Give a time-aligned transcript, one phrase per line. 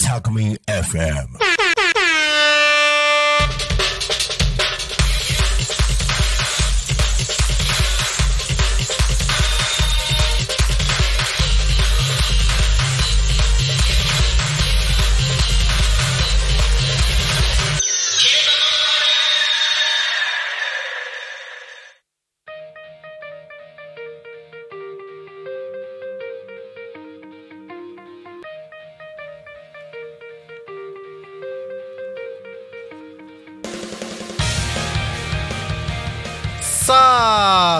[0.00, 1.57] タコミン FM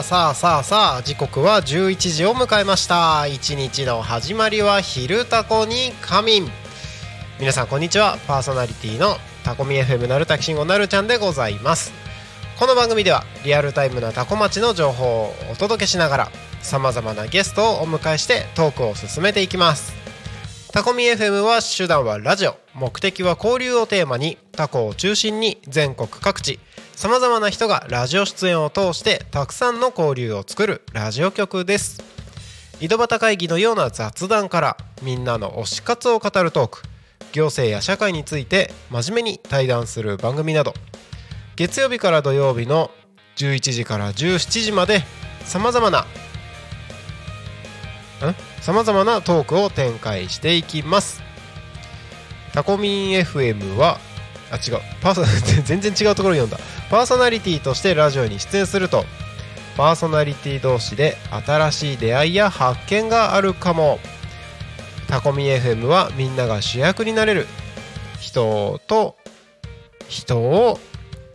[0.08, 3.26] さあさあさあ時刻は11時を迎えました。
[3.26, 6.50] 一日の始まりは「昼タコに仮眠」
[7.38, 8.16] 皆さんこんにちは。
[8.26, 11.92] パーソナリティのタコミ FM なるたきしんごなるちゃんでございます。
[12.58, 19.92] この番組ではリアルタイムなタコ町の情報をお届けしながらさまざまなゲストをお迎えしてトークを進めていきます。
[20.72, 22.56] タコミ FM は手段はラジオ。
[22.72, 26.60] 目的は交流をテーマにタコを中心に全国各地
[26.98, 32.02] さまざまな人がラジオ出演を通してたくさんの交流を作るラジオ局です。
[32.80, 36.82] 井戸端会議のような雑談からみんなの推し活を語るトーク
[37.30, 40.74] 行政や社会について真面目に対談する番組など。
[41.54, 42.90] 月曜日から土曜日の
[43.36, 45.04] 11時から17時まで
[45.44, 46.04] さまざまな
[48.60, 51.22] さまざまなトークを展開していきます。
[52.52, 54.00] タコミン FM は
[54.50, 54.80] あ違う。
[55.00, 55.24] パーソ
[55.64, 56.58] 全然違うところに読んだ。
[56.90, 59.04] パーソナリティとしてラジオに出演すると。
[59.76, 61.16] パーソナリティ同士で
[61.46, 64.00] 新しい出会いや発見があるかも。
[65.06, 67.46] タコミ FM はみんなが主役になれる。
[68.20, 69.16] 人と
[70.08, 70.80] 人を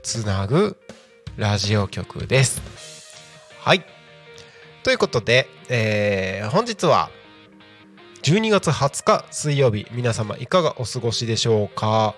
[0.03, 0.77] つなぐ
[1.37, 2.61] ラジオ局です。
[3.59, 3.83] はい。
[4.83, 7.09] ということで、えー、本日は
[8.23, 9.87] 12月20日水曜日。
[9.91, 12.15] 皆様いかがお過ごしでしょうか？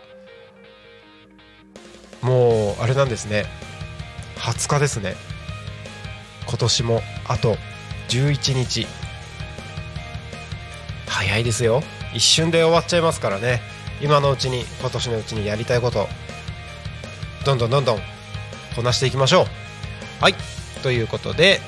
[2.25, 3.45] もうあれなんですね。
[4.37, 5.15] 20日ですね。
[6.47, 7.55] 今年もあと
[8.09, 8.87] 11日。
[11.07, 11.83] 早いですよ。
[12.15, 13.61] 一瞬で終わっちゃいますからね。
[14.01, 16.07] 今のうちに今年のうちにやりたいこと。
[17.45, 17.99] どんどんどんどん
[18.75, 19.45] こなしていきましょう。
[20.23, 20.35] はい。
[20.81, 21.61] ということで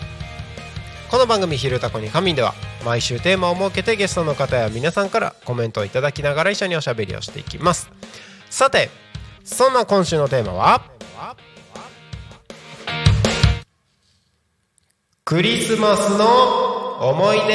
[1.09, 7.91] この番組「昼タコに仮眠」では毎週テーマを設けてゲストの方や皆さんからコメントをいただきながら一緒におしゃべりをしていきます。
[8.50, 8.89] さて
[9.50, 10.84] そんな今週のテーマは？
[15.24, 16.25] クリスマスの
[17.09, 17.53] 思い出。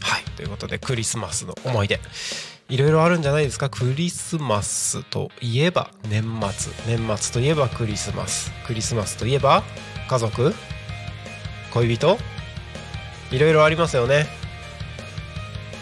[0.00, 2.00] はいということでクリスマスの思い出。
[2.70, 3.68] いろいろあるんじゃないですか？
[3.68, 6.72] クリスマスといえば年末。
[6.86, 8.50] 年末といえばクリスマス。
[8.66, 9.62] クリスマスといえば
[10.08, 10.54] 家族？
[11.74, 12.16] 恋人？
[13.30, 14.26] いろいろありますよね。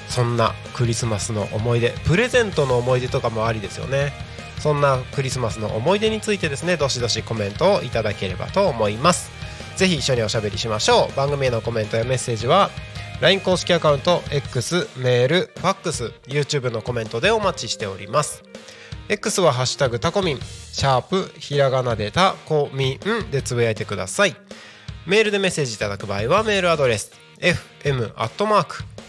[0.09, 4.13] そんなクリスマスの思い出プレゼントの思い出とかもありですよね。
[4.61, 9.31] そんなクリスマスの思い出についてですねどしどしコメントをいただければと思います。
[9.77, 11.17] ぜひ一緒におしゃべりしましょう。
[11.17, 12.71] 番組へのコメントやメッセージは
[13.21, 18.43] LINE 公式アカウント X メールファックス YouTube のコメントでお待ちしております。
[19.09, 20.41] X は「ハッシュタグタコミン」
[20.73, 24.37] シャープひらがなでタコミンでつぶやいてください。
[25.07, 28.13] メールでメッセージいただく場合はメールアドレス fm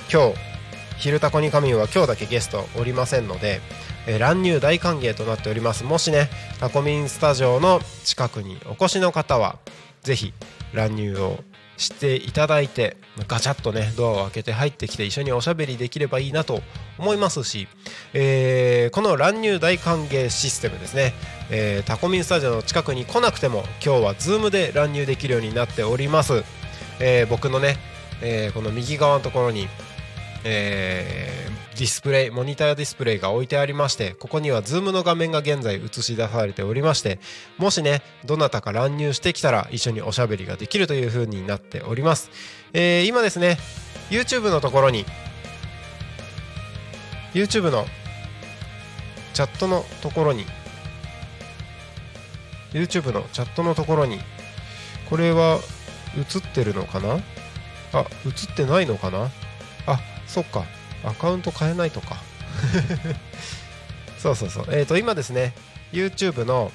[0.09, 0.35] 今日
[0.97, 3.59] 「昼タコに仮眠」は今日だけゲストおりませんので、
[4.07, 5.83] えー乱入大歓迎となっております。
[5.83, 6.29] もしね
[6.59, 9.59] タコミンスタジオの近くにお越しの方は
[10.01, 10.33] ぜひ
[10.73, 11.43] 乱入を
[11.77, 12.97] していただいて
[13.27, 16.61] ガチャッとねドアを開けて入ってきて一緒におしゃべりできればいいなと
[16.99, 17.67] 思いますし、
[18.13, 21.13] えーこの乱入大歓迎システムですね、
[21.49, 26.43] えータコミンスタジオの近くに来なくても今日は Zoom で乱入できるようになっております、
[26.99, 27.77] えー僕のね、
[28.21, 29.67] えこの右側のところに
[30.43, 37.19] えディスプレイモニターディスプレイが置いてありましてここには Zoom の画面が現在映し出されておりまして
[37.57, 42.29] もしねどなたか乱入してきたら一緒におしゃべりができるという風になっております、
[42.73, 43.57] えー今ですね
[44.09, 45.05] YouTube のところに
[47.33, 47.85] YouTube の
[49.33, 50.45] チャットのところに
[52.71, 54.19] YouTube のチャットのところに
[55.09, 55.59] これは
[56.17, 57.19] 映ってるのかな？
[57.93, 59.31] あ映ってないのかな？
[59.87, 60.63] あそっか。
[61.03, 62.17] アカウント変えないとか。
[64.17, 64.65] そうそうそう。
[64.71, 65.53] えっ、と今ですね
[65.91, 66.71] YouTube の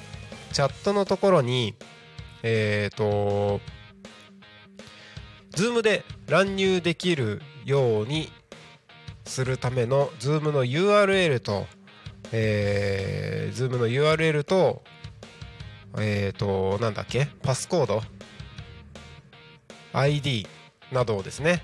[0.53, 1.75] チャットのところに
[2.43, 3.61] えっ、と
[5.55, 8.31] Zoom で乱入できるように
[9.25, 11.67] するための Zoom の URL と
[12.31, 14.83] えー、Zoom の URL と
[15.97, 18.03] えっ、となんだっけパスコード
[19.93, 20.47] ID
[20.91, 21.61] などをですね、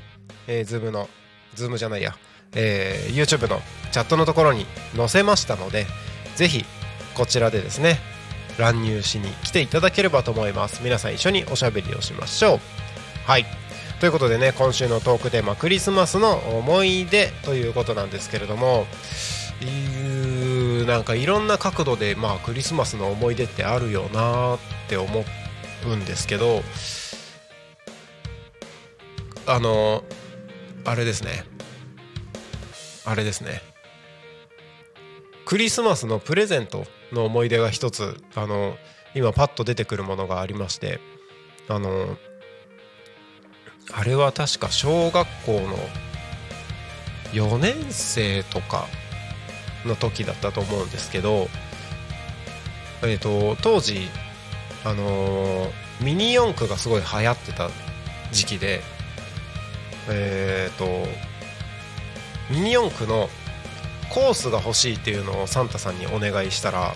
[0.47, 1.09] えー、Zoom の
[1.56, 2.15] Zoom じゃないや、
[2.56, 3.62] えー YouTube の
[3.92, 4.66] チャットのところに
[4.96, 5.86] 載せましたので
[6.36, 6.66] ぜひ
[7.13, 8.00] こちらでですね
[8.57, 10.81] 乱入しに来ていただければと思います。
[10.84, 12.60] 皆さん一緒におしゃべりをしましょう。
[13.25, 13.46] はい。
[14.00, 18.86] ということでね今週のトークテーマクリスマスの思い出ということなんですけれども
[19.62, 24.60] いなんかいろんな角度でまあクリスマスの思い出ってあるよなっ
[24.90, 25.24] て思
[25.88, 26.62] うんですけど
[29.48, 30.04] あの
[30.84, 31.55] あれですね。
[33.06, 33.62] あれですね。
[35.46, 38.75] クリスマスのプレゼントの思い出が一つあの
[39.13, 41.00] 今パッと出てくるものがありまして
[41.69, 42.18] あの
[43.94, 45.78] あれは確か小学校の
[47.34, 48.88] 4年生とか
[49.86, 51.48] の時だったと思うんですけど
[53.04, 54.08] えっ、と当時
[54.84, 55.68] あの
[56.01, 57.69] ミニ四駆がすごい流行ってた
[58.31, 58.81] 時期で
[60.10, 60.86] えっ、と
[62.50, 63.30] ミニ四駆の
[64.13, 66.94] コースが欲しいっていうのをサンタさんにお願いしたら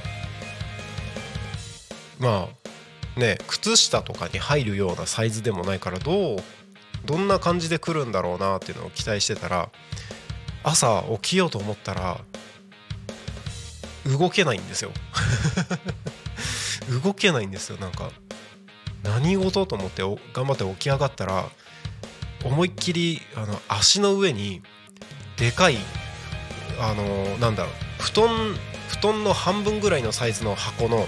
[2.19, 2.47] ま
[3.17, 6.37] あね靴下とかに入るようなサイズでもないからどう
[7.05, 9.69] どんな感じで来るんだろうなっていうのを期待してたら
[10.63, 12.19] 朝起きようと思ったら
[14.05, 14.91] 動けないんですよ。
[17.03, 17.77] 動けないんですよ。
[17.77, 18.11] なんか
[19.03, 20.01] 何事と思って
[20.33, 21.45] 頑張って起き上がったら
[22.43, 24.61] 思いっきりあの足の上に
[25.39, 25.77] でかい
[26.79, 28.55] あのなんだろう布団
[28.89, 31.07] 布団の半分ぐらいのサイズの箱の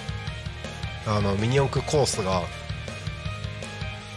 [1.06, 2.44] あのミニ四駆コースが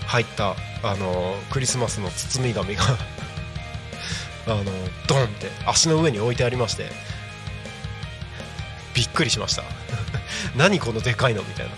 [0.07, 2.83] 入ったあのクリスマスの包み紙が
[4.47, 4.65] あの
[5.07, 6.91] ドンって足の上に置いてありまして
[8.95, 9.65] びっくりしました。
[10.55, 11.43] 何このでかいの？
[11.43, 11.73] みたいな。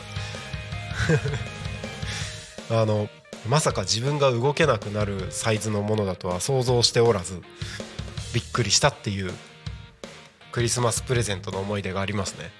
[2.83, 3.09] あの
[3.49, 7.40] まさか自分が動けなくなるサイズのものだとは想像しておらず
[8.37, 9.33] びっくりしたっていう
[10.52, 12.50] クリスマスプレゼントの思い出がありますね。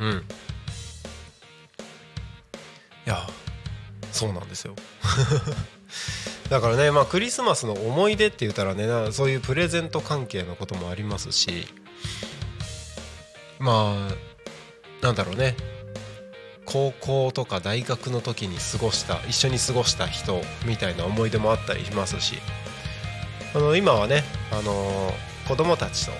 [0.00, 0.08] うん。
[0.08, 0.12] い
[3.06, 3.24] や
[4.10, 4.74] そうなんですよ。
[6.50, 11.68] だからねまあクリスマスの思い出って言ったらねなそういうプレゼント関係のこともありますし
[13.60, 15.54] まあなんだろうね。
[16.64, 22.38] 高校とか大学の時に過ごした一緒に過ごした人みたいな思い出もあったりしますし
[23.54, 25.12] あの今はね、あの
[25.48, 26.12] 子供たちと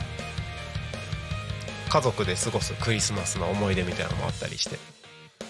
[1.88, 4.76] 家族で過ごすクリスマスの思い出みたいなのもあったりして。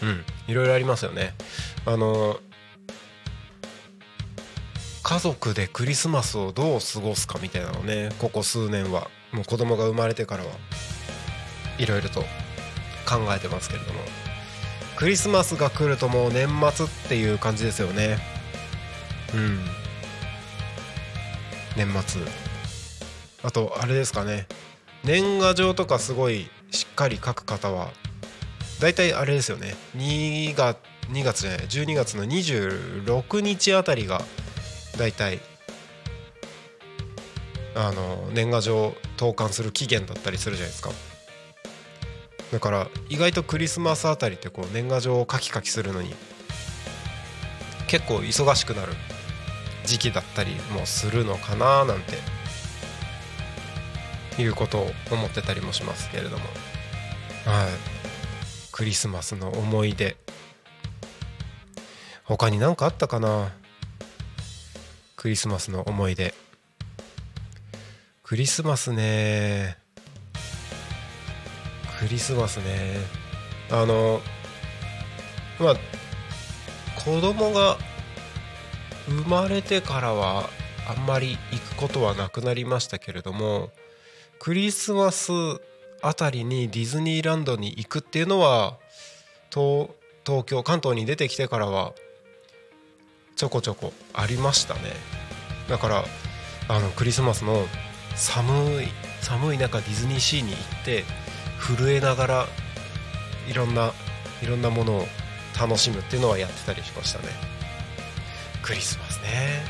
[0.03, 0.25] うん。
[0.49, 1.35] いろいろありますよね。
[1.87, 2.39] あの
[5.03, 9.11] 家族でクリスマスをどう過ごすかみたいなのねここ数年は。
[9.33, 10.51] もう子供が生まれてからは。
[11.79, 12.21] いろいろと
[13.09, 14.01] 考えてますけれども。
[14.97, 18.19] クリスマスが来るともう年末っていう感じですよね。
[19.35, 19.80] うん。
[21.85, 22.21] 年末。
[23.43, 24.47] あとあれですかね。
[25.03, 27.89] 年賀状とかすごいしっかり書く方は
[28.81, 29.75] 大体あれですよね。
[29.97, 30.77] 2月
[31.11, 34.21] 2月じゃない12月の26日あたりが
[34.99, 35.41] 大体
[37.75, 40.91] あの年賀状投函する期限だったりするじゃないですか。
[42.53, 46.15] だから意外とクリスマスあたりってこう年賀状を書き書きするのに
[47.87, 48.93] 結構忙しくなる。
[49.90, 52.14] 時期だったりもするのかななんて
[54.40, 56.37] いうことを思ってたりもしますけれども。
[57.44, 57.68] はい。
[58.70, 60.16] クリスマスの思い出。
[62.23, 63.50] 他に何かあったかな？
[65.16, 66.35] クリスマスの思い出。
[68.23, 69.76] クリスマスね。
[71.99, 72.94] クリスマスね。
[73.73, 74.20] あの
[75.59, 75.75] まあ
[77.04, 77.76] 子供が
[79.07, 80.49] 生まれてからは
[80.88, 83.71] あんまり行くことはなくなりましたけれども
[84.38, 85.33] クリスマス
[86.02, 88.78] あたりにディズニーランドに行くっていうのは
[89.50, 89.88] 東
[90.25, 91.92] 東京関東に出てきてからは
[93.37, 94.80] ちょこちょこありましたね。
[95.69, 96.04] だから
[96.69, 97.66] あのクリスマスの
[98.14, 98.88] 寒い
[99.23, 101.04] 寒い中ディズニーシーに行って
[101.59, 102.47] 震えながら
[103.49, 103.92] いろんな
[104.42, 105.07] いろんなものを
[105.59, 107.60] 楽しむっていうのはやってたりしましたね。
[108.62, 109.61] クリスマスね。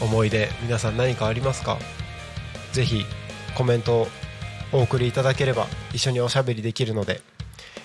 [0.00, 1.78] 思い出皆さん何かありますか？
[2.72, 3.04] ぜひ
[3.56, 4.08] コメントを
[4.72, 7.22] お送りいただければ一緒におしゃべりできるので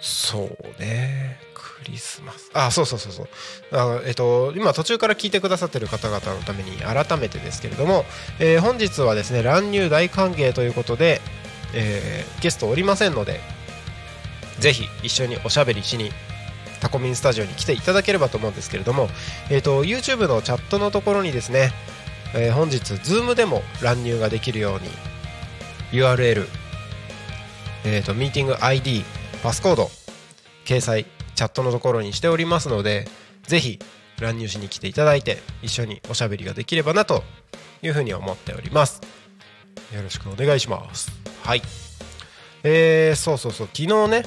[0.00, 1.38] そうね。
[1.54, 2.50] クリスマス。
[2.54, 3.28] あそうそうそうそう。
[3.72, 8.06] あえっと今途中から聞いてくださってる方々のために改めてですけれども、
[8.38, 11.20] えー本日はですね乱入大歓迎ということで、
[11.74, 13.40] えーゲストおりませんので
[14.62, 16.10] ぜひ一緒におしゃべりしに
[16.80, 19.08] タコミンスタジオに来ていただければと思うんですけれども、
[19.50, 21.70] えー、と YouTube のチャットのところにですね、
[22.34, 24.88] えー本日 Zoom でも乱入ができるように
[26.00, 26.46] URL、
[27.84, 29.04] えー、とミーティング ID
[29.42, 29.90] パスコード
[30.64, 33.08] 掲載チャットのところにしておりますので
[33.42, 33.80] ぜひ
[34.20, 37.24] 乱入しに来ていただいて一緒におしゃべりができればなと
[37.82, 39.00] いうふうに思っております。
[39.92, 41.10] よろしくお願いします。
[41.42, 41.62] はい。
[42.62, 43.68] えー、そうそうそう。
[43.74, 44.24] 昨日ね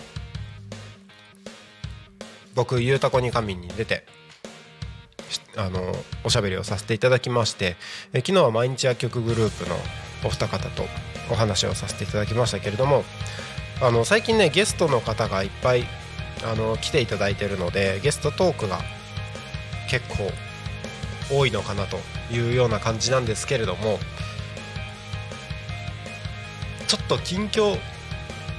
[2.55, 4.05] 僕ゆうたこに神に出て
[5.57, 5.93] あの
[6.23, 7.75] おしゃべりをさせていただきまして
[8.13, 9.75] え昨日は毎日薬局グループの
[10.25, 10.83] お二方と
[11.31, 13.03] お話をさせていただきましたけれども
[13.81, 15.83] あの最近ねゲストの方がいっぱい
[16.43, 18.79] あの来ていただいてるのでゲストトークが
[19.89, 20.31] 結構
[21.29, 21.97] 多いのかなと
[22.31, 23.99] いうような感じなんですけれども
[26.87, 27.77] ちょっと近況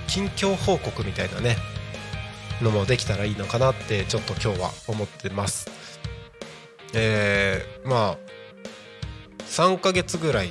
[0.09, 1.57] 近況報告みたいなね
[2.63, 5.71] のもできたらいいのかなってちょっと今日は思ってます。
[6.95, 8.19] えー、まあ
[9.47, 10.51] 3ヶ月ぐらい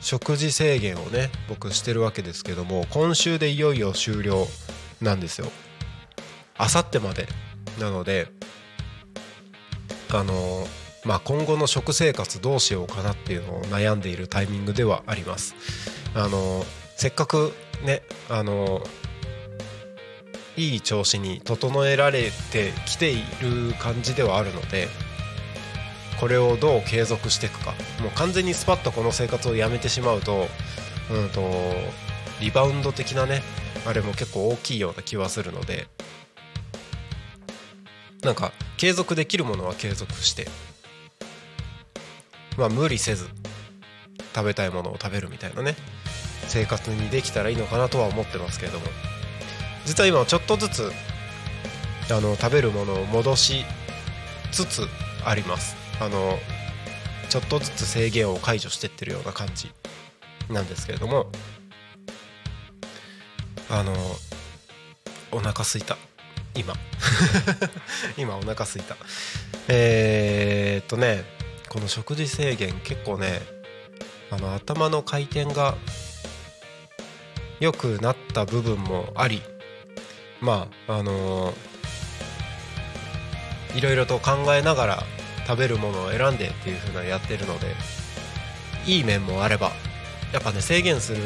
[0.00, 4.46] 食事制限をね僕してるわけですけども今週でいよいよ終了
[5.00, 5.50] なんですよ。
[6.56, 7.26] あさってまで。
[7.78, 8.26] なので
[10.12, 10.66] あの
[11.04, 15.54] まあ今後の食生活どうしようかなっていうのを悩んでいるタイミングではあります。
[16.14, 16.64] あの
[16.96, 17.54] せっかく
[17.84, 18.82] ねあの
[20.60, 24.88] いい調子に整えられてきている感じではあるので
[26.20, 27.70] これをどう継続していくか。
[28.02, 30.48] もう完全にスパッとこの生活をやめてしまうと,、
[31.10, 31.40] うん、と
[32.42, 33.42] リバウンド的なね
[33.86, 35.88] あれも結構大きいような気はするので
[38.22, 40.46] なんか継続できるものは継続して
[42.58, 43.28] まあ無理せず
[44.34, 45.74] 食べたいものを食べるみたいなね
[46.48, 48.84] 生活にできたらいいのかなとは思ってますけれども。
[49.86, 50.92] 実は今ちょっとずつ
[52.10, 53.64] あの食べるものを戻し
[54.52, 54.86] つつ
[55.24, 55.76] あります。
[56.00, 56.38] あの
[57.28, 59.72] ちょっとずつ制限を解除してってるような感じ
[60.48, 61.30] なんですけれども。
[63.72, 63.94] あの
[65.30, 65.96] お腹すいた。
[66.56, 66.74] 今。
[68.18, 68.96] 今お腹すいた。
[69.68, 71.24] えー、っとね
[71.68, 73.40] この食事制限結構ね
[74.32, 75.76] あの頭の回転が
[77.60, 79.40] 良くなった部分もあり
[80.40, 85.02] まああのー、いろいろと考えながら
[85.46, 87.74] 食べるものを選んでっていう風なやってるので
[88.86, 89.70] いい面もあれば
[90.32, 91.22] やっぱね制限する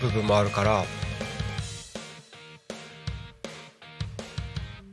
[0.00, 0.84] 部分もあるから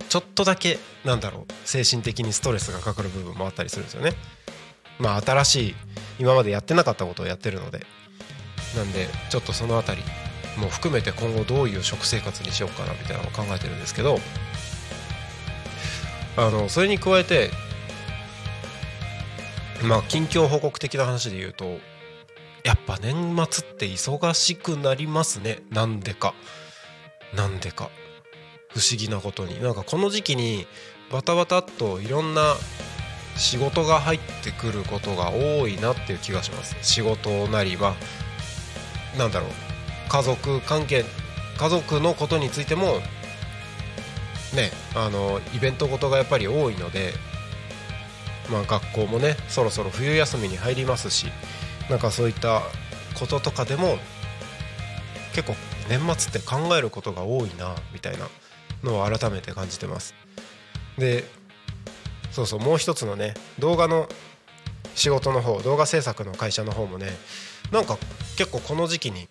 [0.07, 4.13] ちょっとだけなんだろう精神的にストレスがかかる部分もあったりするんですよね。
[4.99, 5.75] まあ新しい
[6.19, 7.85] 今までやってなかったことをやってるので
[8.75, 10.03] なんでちょっとその辺り
[10.59, 14.19] も含めて今後どういう食生活にしようかなみたいなのを考えてるんですけど
[16.37, 17.49] あのそれに加えて
[19.83, 21.79] まあ近況報告的な話で言うと
[22.63, 25.59] やっぱ年末って忙しくなりますね。
[25.71, 26.33] なんでか。
[27.33, 27.89] なんでか。
[28.69, 29.61] 不思議なことに。
[29.61, 30.67] なんかこの時期に
[31.11, 32.55] バタバタっといろんな
[33.35, 36.75] 仕事が入ってくることが多いなっていう気がします。
[36.81, 37.95] 仕事なりは
[39.17, 39.68] なんだろう。
[40.09, 41.05] 家族関係
[41.57, 42.99] 家族のことについても
[44.55, 47.13] ねあのイベントごとがやっぱり多いので
[48.51, 51.27] まあ学校もねそろそろ冬休みに入りますし
[51.89, 52.61] なんかそういった
[53.19, 53.97] こととかでも
[55.33, 55.55] 結構
[55.89, 58.27] 年末って考えることが多いなみたいな
[58.83, 60.15] のを改めて感じてます。
[60.97, 61.23] で
[62.31, 64.07] そうそうもう一つのね動画の
[64.95, 67.07] 仕事の方動画制作の会社の方もね
[67.71, 67.97] なんか
[68.37, 69.27] 結構この時期に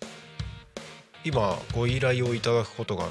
[1.23, 3.05] 今ご依頼をいただくことが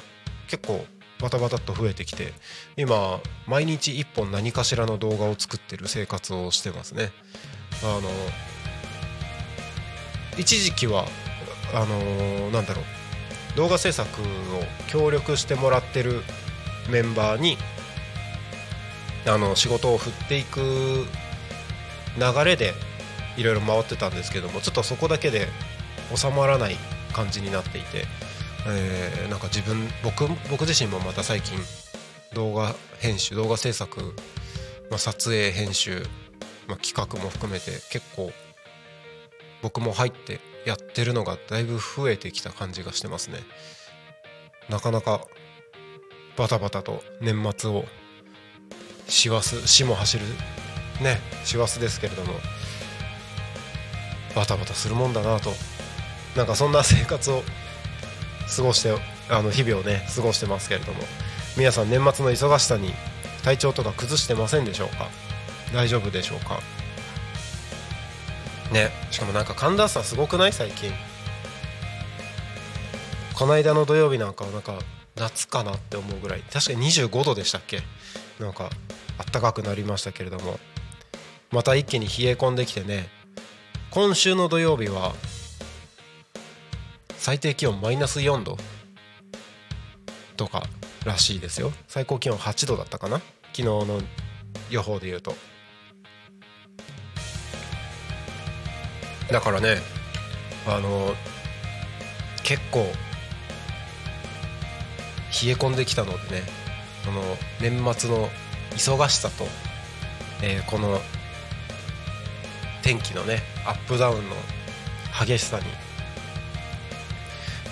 [0.48, 0.84] 結構
[1.20, 2.32] バタバタっと増えてきて
[2.76, 7.10] 今毎日1本何かしらの動画を作ってる生活をしてますね。
[7.82, 8.02] あの
[10.38, 11.06] 一時期は
[11.74, 14.24] あのなんだろう動画制作を
[14.88, 16.22] 協力してもらってる
[16.90, 17.58] メンバーに
[19.26, 20.60] あの仕事を振っていく
[22.18, 22.73] 流れで
[23.36, 25.49] いろいろ回ってたんですけどもちょっとそこだけで
[26.14, 26.76] 収まらない
[27.19, 28.04] 感じになっていて、
[28.69, 31.59] えー、なんか自分僕僕自身もまた最近
[32.33, 34.15] 動画編集動画制作、
[34.89, 36.07] まあ、撮影編集、
[36.69, 38.31] まあ、企画も含めて結構
[39.63, 43.39] 僕も入ってやってるのがだいぶ増えてきた感じがしてますね。
[44.69, 45.23] なかなか
[46.37, 47.85] バタバタと年末を
[49.09, 50.25] 師走死も走る
[51.00, 52.35] ね師走ですけれども
[54.37, 55.50] バタバタするもんだなと
[56.36, 57.43] なんかそんな生活を
[58.56, 58.95] 過ごして
[59.28, 61.00] あの日々をね過ごしてますけれども
[61.56, 62.95] 皆さん年末の忙しさに
[63.43, 65.08] 体調とか崩してませんでしょうか？
[65.73, 66.60] 大丈夫でしょうか？
[68.73, 70.93] ねしかもなんか寒暖差すごくない最近？
[73.34, 74.78] この間の土曜日なんかはなんか
[75.17, 77.80] 夏かなって思うぐらい確かに25度でしたっけ？
[78.38, 78.71] なんか
[79.19, 80.58] あったかくなりましたけれども
[81.50, 83.08] また一気に冷え込んできてね。
[83.91, 85.14] 今週の土曜日は
[87.19, 88.57] 最低気温マイナス4度
[90.37, 90.63] とか
[91.04, 91.73] らしいですよ。
[91.87, 93.19] 最高気温8度だったかな。
[93.52, 94.00] 昨日の
[94.71, 95.35] 予報で言うと。
[99.31, 99.76] だからね
[100.67, 101.15] あの
[102.43, 102.87] 結構冷
[105.50, 106.43] え込んできたのでね
[107.04, 107.23] その
[107.61, 108.31] 年末の
[108.71, 109.45] 忙しさと、
[110.43, 110.99] えー、この
[112.83, 114.37] 天気のねアップダウンの
[115.26, 115.65] 激しさに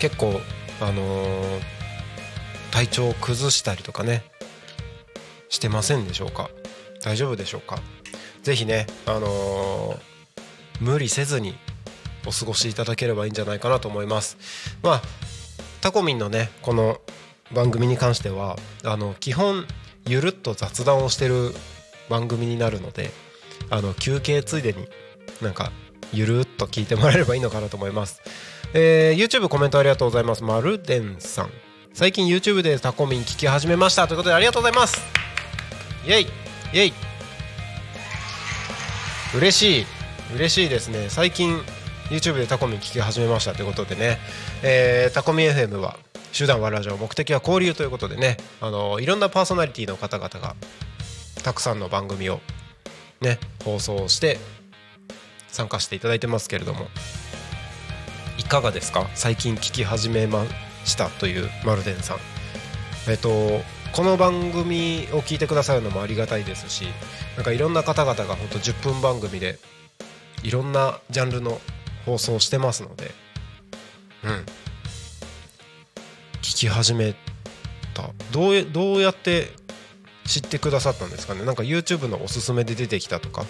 [0.06, 0.40] 結構
[0.80, 1.60] あのー、
[2.70, 4.22] 体調を崩したりとかね
[5.48, 6.48] してませんでしょうか？
[7.02, 7.80] 大丈夫でしょうか？
[8.44, 9.98] 是非ねあのー
[10.78, 11.56] 無理せずに
[12.24, 14.36] お過ごしいただければいいんじゃないかなと思います。
[14.80, 15.02] まあ
[15.80, 17.00] タコミンのねこの
[17.52, 19.66] 番組に関してはあの基本
[20.06, 21.52] ゆるっと雑談をしてる
[22.08, 23.10] 番組になるので
[23.70, 24.86] あの休憩ついでに
[25.42, 25.72] なんか
[26.12, 28.22] ゆるっと聞いてもらえればいいのかなと思います、
[28.74, 30.42] えー、YouTube コメントありがとうございます。
[30.42, 31.50] まるでんさん。
[31.94, 35.00] 最近 YouTube でタコミン聞き始めましたということでありがとうございます。
[36.04, 36.22] イェイ。
[36.22, 36.92] イェイ。
[39.34, 39.86] 嬉しい。
[40.34, 41.08] 嬉しいですね。
[41.08, 41.58] 最近
[42.10, 44.18] YouTube でタコミン聞き始めましたということでね、
[44.62, 45.96] えー、タコミ FM は
[46.36, 48.36] 手段はラジオ目的は交流ということでね。
[48.60, 50.54] あのいろんなパーソナリティの方々が
[51.42, 52.40] たくさんの番組を
[53.20, 54.38] ね放送して
[55.56, 56.86] 参加していただいてますけれども。
[58.38, 59.08] いかがですか？
[59.14, 60.44] 最近聞き始めま
[60.84, 62.18] したというマルデンさん。
[63.08, 63.28] えっと
[63.92, 66.84] この番組を聞いてくださるのもありがたいですし
[67.36, 69.58] なんかいろんな方々が本当10分番組で
[70.42, 71.58] いろんなジャンルの
[72.04, 73.10] 放送をしてますので
[74.22, 74.30] うん。
[76.42, 77.14] 聞き始め
[77.94, 78.10] た。
[78.32, 79.48] どうどうやって
[80.26, 81.44] 知ってくださったんですかね？
[81.44, 83.46] なんか YouTube のおすすめで出てきたとか。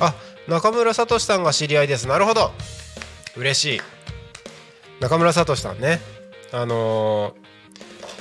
[0.00, 0.14] あ
[0.46, 2.06] 中村聡さんが知り合いです。
[2.06, 2.52] なるほど。
[3.36, 3.80] 嬉しい。
[5.00, 6.00] 中村聡さんね。
[6.52, 7.48] あのー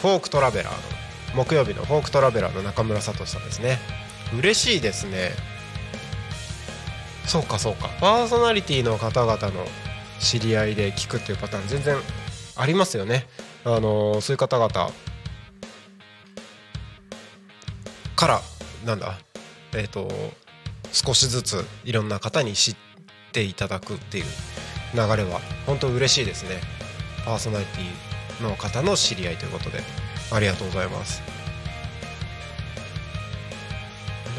[0.02, 3.80] フォークトラベラーの木曜日のフォークトラベラーの中村聡さんですね。
[4.38, 5.32] 嬉しいですね。
[7.26, 7.90] そうかそうか。
[8.00, 9.66] パーソナリティの方々の
[10.20, 11.98] 知り合いで聞くっていうパターン全然
[12.56, 13.28] ありますよね。
[13.64, 14.92] あのーそういう方々
[18.16, 18.42] から
[18.86, 19.18] なんだ
[19.74, 20.08] えっ、と
[20.98, 22.76] 少しずついろんな方に知っ
[23.32, 24.26] ていただくっていう
[24.96, 26.60] 流れは本当嬉しいですね。
[27.24, 29.84] パーソナリティの方の知り合いということで
[30.32, 31.22] ありがとうございます。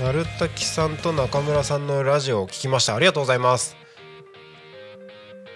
[0.03, 2.97] 鳴滝さんと中村さんのラジオを聞きました。
[2.97, 3.77] ありがとうございます。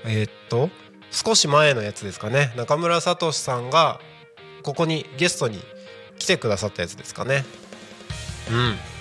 [0.04, 0.70] えーっと
[1.10, 2.52] 少し前のやつですかね。
[2.56, 4.00] 中村聡さんが
[4.62, 5.60] ここにゲストに
[6.18, 7.44] 来てくださったやつですかね。
[8.50, 8.91] うん。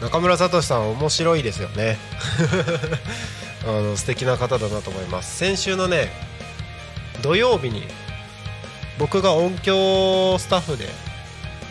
[0.00, 1.98] 中村聡さん面白いですよね。
[3.64, 5.36] あの素敵な方だなと思います。
[5.36, 6.10] 先週のね
[7.22, 7.86] 土曜日に
[8.98, 10.88] 僕が音響スタッフで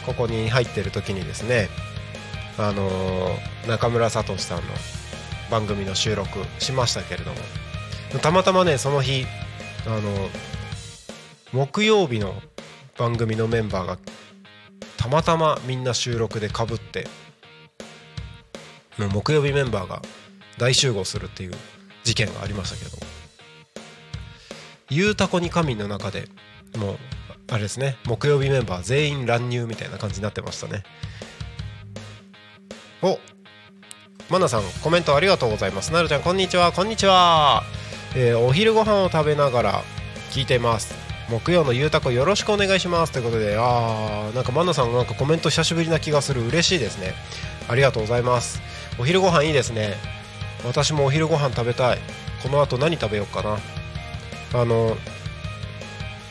[0.06, 1.70] ここに入ってる時にですね
[2.58, 3.38] あの
[3.68, 4.64] 中村聡さんの
[5.50, 7.38] 番組の収録しましたけれども
[8.22, 9.26] たまたまねその日
[9.86, 10.30] あの
[11.52, 12.42] 木曜日の
[12.98, 13.98] 番組のメンバーが
[14.98, 17.08] たまたまみんな収録でかぶって
[19.00, 20.02] もう木曜日メンバーが
[20.58, 21.54] 大集合するっていう
[22.04, 22.98] 事件がありましたけど
[24.90, 26.28] 「ゆうたこに神」の中で
[26.78, 26.98] もう
[27.52, 27.98] あれですね。
[28.06, 30.84] 木曜日メンバー全員乱入みたいな感じになってましたね。
[33.02, 33.18] お
[34.30, 35.92] マナさんコメントありがとうございます。
[35.92, 36.72] なるちゃんこんにちは。
[36.72, 37.64] こんにちは、
[38.16, 39.84] えーお昼ご飯を食べながら
[40.32, 40.94] 聞いてます。
[41.30, 43.12] 木曜のゆうたこよろしくお願いします。
[43.14, 46.46] ということであーなんかマナさんなんかコメント久しぶりな気がする。
[46.46, 47.16] 嬉しいですね。
[47.68, 48.62] ありがとうございます。
[49.00, 49.96] お昼ご飯いいですね。
[50.66, 52.00] 私もお昼ご飯食べたい。
[52.44, 53.58] この後何食べようかな。
[54.54, 54.98] あの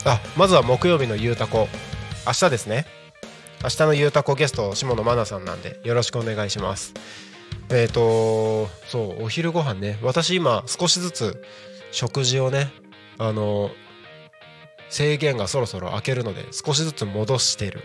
[0.04, 1.66] あまずは木曜日のゆうたこ。
[2.26, 2.84] 明日ですね。
[3.62, 6.92] 明日のゆうたこゲスト下野真奈さんなんでよろしくお願いします。
[7.70, 9.98] えっ、とそうお昼ご飯ね。
[10.02, 11.42] 私今少しずつ
[11.90, 12.70] 食事をね
[13.16, 13.70] あの
[14.90, 17.80] 制限がそろそろ明けるので少しずつ戻してる。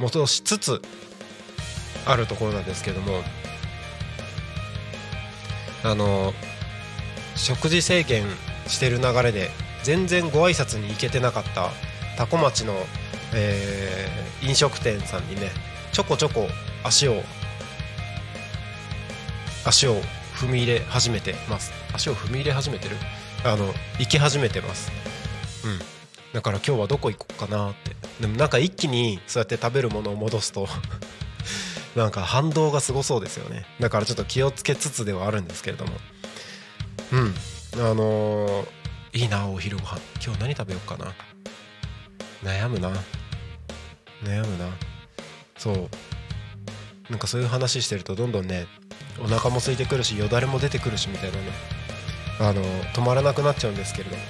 [0.00, 0.82] 戻しつつ
[2.06, 3.22] あるところなんですけども
[5.86, 6.32] あの
[7.36, 8.24] 食事制限
[8.66, 9.50] してる流れで
[9.84, 11.70] 全然ご挨拶に行けてなかった
[12.16, 12.74] 多古町の、
[13.34, 15.50] えー飲食店さんにね
[15.92, 16.46] ちょこちょこ
[16.84, 17.22] 足を
[19.64, 19.94] 足を
[20.34, 21.72] 踏み入れ始めてます。
[21.94, 22.96] 足を踏み入れ始めてる？
[23.44, 24.92] あの行き始めてます。
[25.64, 25.78] うん。
[26.34, 27.96] だから今日はどこ行こうかなって。
[28.20, 30.68] でもなんか一気にそうやって食べるものを戻すと
[31.96, 33.64] なんか反動がすごそうですよね。
[33.80, 35.92] だからちょっと気をつけつつではあるんですけれども。
[37.12, 37.34] うん。
[37.74, 38.66] あのー
[39.12, 39.98] いいなお昼ご飯。
[40.22, 41.14] 今日何食べようかな。
[42.44, 42.90] 悩むな。
[44.22, 44.68] 悩むな。
[45.56, 45.88] そう。
[47.08, 48.66] なんかそういう話してるとどんどんね
[49.22, 51.44] お腹も空いてくるしよだれも出てくるしみたいなね。
[52.40, 54.22] あの止まらなくなっちゃうんですけれども。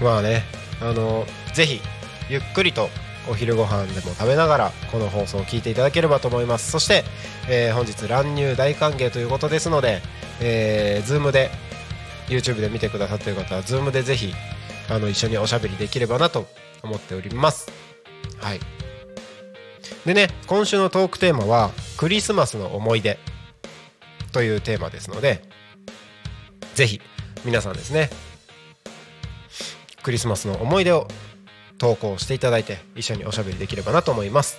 [0.10, 0.44] まあね。
[0.80, 1.82] あのぜひ
[2.30, 2.88] ゆっくりと
[3.28, 6.70] お昼ご飯でも食べながらこの放送を聞いていただければと思います。
[6.70, 7.04] そして、
[7.48, 10.02] えー本日乱入大歓迎ということですので、
[10.40, 11.50] えー、Zoom で
[12.28, 14.32] YouTube で見てくださっている方は Zoom でぜひ
[14.90, 16.46] あの一緒におしゃべりできればなと
[16.82, 17.70] 思っております。
[18.40, 18.60] はい。
[20.04, 23.18] でね今週のトークテーマはクリスマスの思い出
[24.32, 25.42] というテーマですので
[26.74, 27.00] ぜひ
[27.44, 28.10] 皆さんですね
[30.02, 31.08] クリスマスの思い出を
[31.84, 34.58] 投稿していただいて一緒におしゃべりできればなと思います、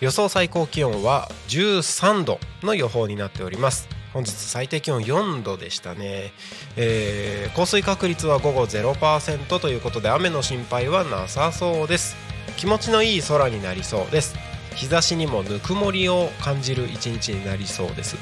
[0.00, 3.88] 予想最高気温は13度の予報になっております。
[4.12, 6.32] 本日最低気温4度でしたね、
[6.76, 12.14] えー降水確率は午後0%ということで雨の心配はなさそうです。
[12.56, 14.36] 気持ちのいい空になりそうです。
[14.76, 18.16] 日差しにもぬくもりを感じる一日になりそうです、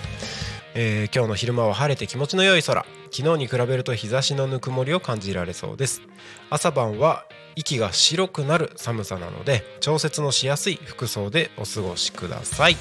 [0.74, 2.84] えー今日の昼間は晴れて気持ちの良い空。
[3.12, 6.02] 昨日に比べると日差しのぬくもりを感じられそうです。
[6.48, 7.24] 朝晩は
[7.56, 12.76] 息が白くなる寒さなので調節のしやすい服装でお過ごしください。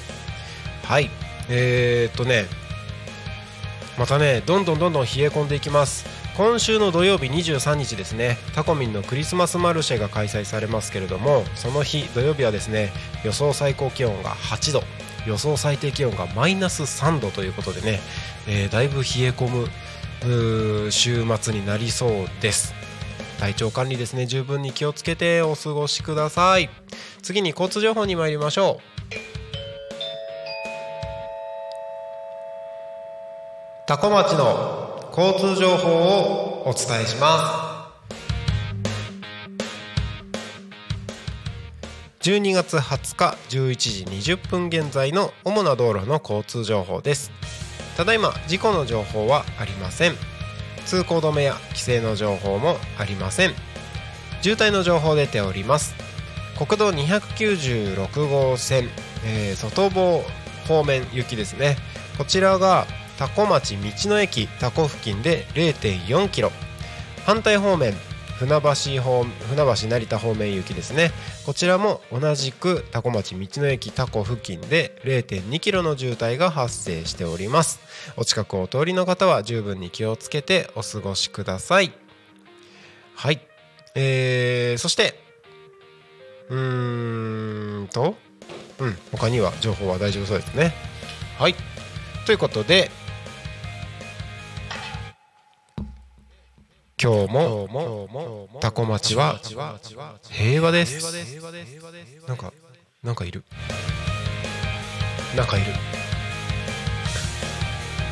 [0.84, 1.10] はい。
[1.48, 2.46] えー、っとね。
[3.98, 6.06] またねどんどんどんどん冷え込んでいきます。
[6.36, 8.38] 今週の土曜日23日ですね。
[8.54, 12.92] タコミンのクリスマスマルシェが開催されますけれどもその日土曜日はですね
[13.24, 14.82] 予想最高気温が8度。
[15.26, 18.00] 予想最低気温がマイナス3度ということでね、
[18.48, 19.68] えーだいぶ冷え込む
[20.90, 22.74] 週末になりそうです。
[23.38, 24.26] 体調管理ですね。
[24.26, 26.68] 十分に気をつけてお過ごしください。
[27.22, 28.90] 次に交通情報に参りましょう。
[33.86, 37.66] タコ町の交通情報をお伝えしま
[42.22, 42.28] す。
[42.28, 43.76] 12月20日11
[44.20, 47.32] 時20分現在の主な道路の交通情報です。
[48.00, 50.14] ただいま事故の情報はありません。
[50.86, 53.50] 通行止めや規制の情報もありません。
[54.40, 55.94] 渋滞の情報出ております。
[56.56, 58.88] 国道296号線、
[59.26, 60.24] えー外房
[60.66, 61.76] 方面行きですね。
[62.16, 62.86] こちらが
[63.18, 66.52] 多古町道の駅多古付近で0.4キロ。
[67.26, 67.92] 反対方面
[68.40, 71.10] 船橋方船橋成田方面行きですね。
[71.44, 77.80] こちらも同じく多古町道の駅多古付近で0.2キロの渋滞が発生しております。
[78.16, 81.92] お近くお通りの方は十分に気をつけてお過ごしください。
[83.14, 83.46] はい。
[83.94, 85.20] えー、そして
[86.48, 88.14] うーんと
[88.78, 88.96] うん。
[89.12, 90.72] 他には情報は大丈夫そうですね。
[91.38, 91.54] はい。
[92.24, 92.90] ということで
[97.02, 99.40] 今日もタコ町は
[100.28, 101.02] 平和です。
[102.28, 102.52] なんか
[103.02, 103.42] なんかいる。
[105.34, 105.66] なんかいる。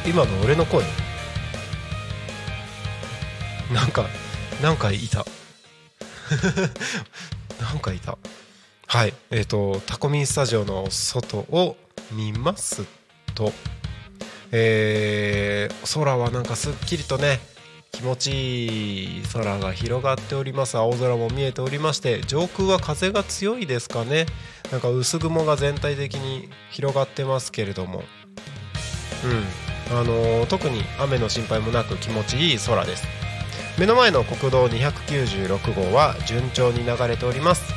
[0.06, 0.82] 今の俺の声。
[3.74, 4.06] なんか
[4.62, 5.26] なんかいた。
[7.60, 8.16] なんかいた。
[8.86, 9.12] はい。
[9.30, 11.76] えっ、とタコミンスタジオの外を
[12.10, 12.86] 見ます
[13.34, 13.52] と。
[14.50, 17.57] えー空はなんかすっきりとね
[17.92, 20.76] 気持ちいい空が広がっております。
[20.76, 24.26] 青空も見えておりまして上空は風が強いですかね。
[24.70, 28.02] なんか薄雲が全体的に広がってますけれども。
[29.24, 29.98] うん。
[29.98, 33.06] あのー特に雨の心配もなく気持ちいい空です。
[33.78, 37.72] 目の前の国道296号は順調に流れております。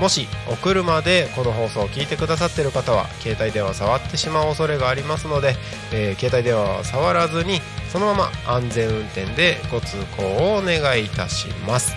[0.00, 5.56] もしお車でこの放送を聞いてくださってる方は携帯電話触ってしまう恐れがありますので、
[5.92, 7.60] えー携帯電話は触らずに
[7.92, 11.94] そのまま安全運転でご通行をお願いいたします。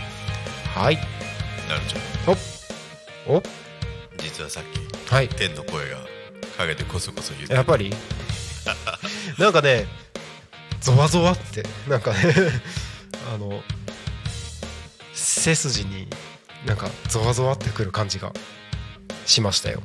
[0.73, 0.95] はい。
[0.95, 1.01] な
[1.75, 3.31] るちゃん。
[3.37, 3.43] お。
[4.17, 5.27] 実はさっきはい。
[5.29, 5.97] 天の声が
[6.57, 7.93] 陰でコソコソ言ってやっぱり？
[9.37, 9.85] なんかね
[10.79, 12.17] ゾワゾワってなんかね
[13.33, 13.61] あの
[15.13, 16.07] 背筋に
[16.65, 18.31] なんかゾワゾワってくる感じが
[19.25, 19.81] しましたよ。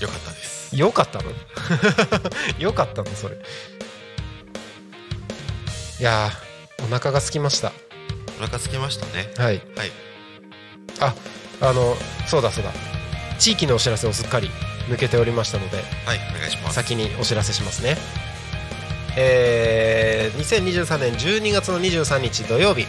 [0.00, 0.76] よかったです。
[0.76, 1.32] よかったの？
[2.58, 3.36] よかったのそれ
[6.00, 7.72] いやーお腹が空きました。
[8.38, 9.30] お腹空きましたね。
[9.36, 9.58] はい。
[9.76, 9.90] はい。
[10.98, 11.14] あ
[11.60, 11.94] あの
[12.26, 12.72] そうだそうだ。
[13.38, 14.48] 地域のお知らせをすっかり
[14.88, 16.74] 抜けておりましたのではいお願いします。
[16.76, 17.98] 先にお知らせしますね。
[19.18, 22.86] えー、2023年12月の23日土曜日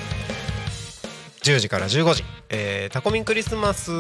[1.44, 3.92] 10時から15時、えータコミンクリスマス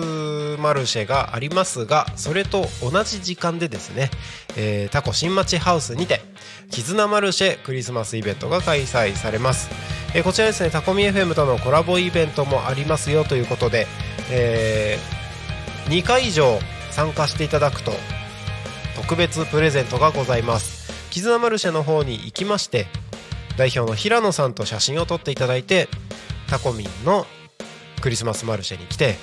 [0.60, 4.12] マルシェがありますがそれと同じ時間でですね、
[4.58, 6.22] えータコ新町ハウスにて
[6.70, 9.70] 絆マルシェクリスマスイベントが開催されます、
[10.14, 13.88] えーこちらですねタコミ FM とのコラボイベントもありますよということで、
[14.30, 14.98] え
[15.88, 16.60] 2回以上
[16.92, 17.92] 参加していただくと
[18.96, 20.82] 特別プレゼントがございます。
[21.12, 22.88] 絆マルシェの方に行きまして
[23.58, 25.90] 代表の平野さんと写真を撮っていただいて
[26.52, 27.26] タコミンの
[28.02, 29.16] クリスマスマルシェに来て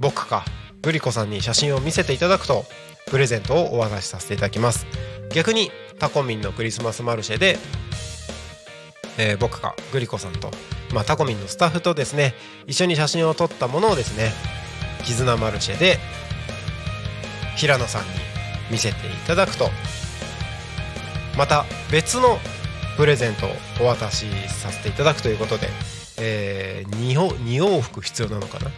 [0.00, 0.44] 僕か
[0.82, 2.64] グリコさんに写真を見せていただくと
[3.06, 4.84] プレゼントをお渡しさせていただきます。
[5.32, 7.56] 逆にタコミンのクリスマスマルシェで、
[9.16, 10.50] えー僕かグリコさんと、
[10.92, 12.34] まあ、タコミンのスタッフとですね
[12.66, 14.32] 一緒に写真を撮ったものをですね
[15.04, 16.00] 絆マルシェで
[17.54, 18.08] 平野さんに
[18.72, 19.68] 見せていただくと
[21.38, 22.38] また別の
[22.96, 25.68] プレゼントをお渡しさせていただくということで、
[26.24, 28.70] え 2, 2往復必要なのかな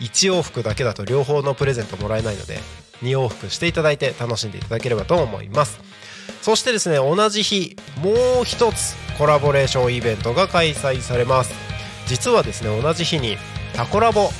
[0.00, 2.58] ？1往復だけだと両方のプレゼントもらえないので
[3.02, 5.78] 2往復していただいて楽しんでいただければと思います。
[6.40, 11.52] そしてですね同じ日もう一つコラボレーションイベントが開催されます。
[12.06, 13.36] 実はですね同じ日に
[13.74, 14.30] タコラボ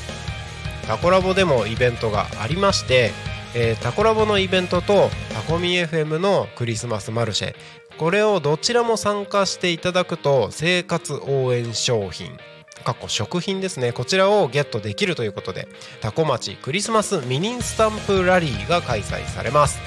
[0.87, 3.13] タコラボでもイベントがありまして、
[3.55, 7.55] えータコラボのイベントとタコミ FM のクリスマスマルシェ
[7.99, 12.37] これをどちらも参加していただくと生活応援商品。
[12.85, 13.93] かっこ食品ですね。
[13.93, 15.69] こちらをゲットできるということで
[16.01, 19.81] タコ町クリスマスミニスタンプラリーが開催されます。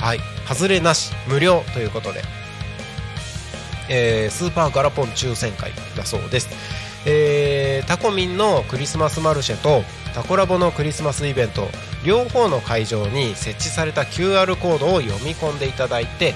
[0.00, 0.20] はい。
[0.48, 2.22] 外れなし無料ということで、
[3.88, 6.48] えースーパーガラポン抽選会だそうです。
[7.06, 9.82] えータコミンのクリスマスマルシェと
[10.14, 11.68] タコラボのクリスマスイベント
[12.04, 16.34] 両方の会場に設置された QR コードを読み込んでいただいて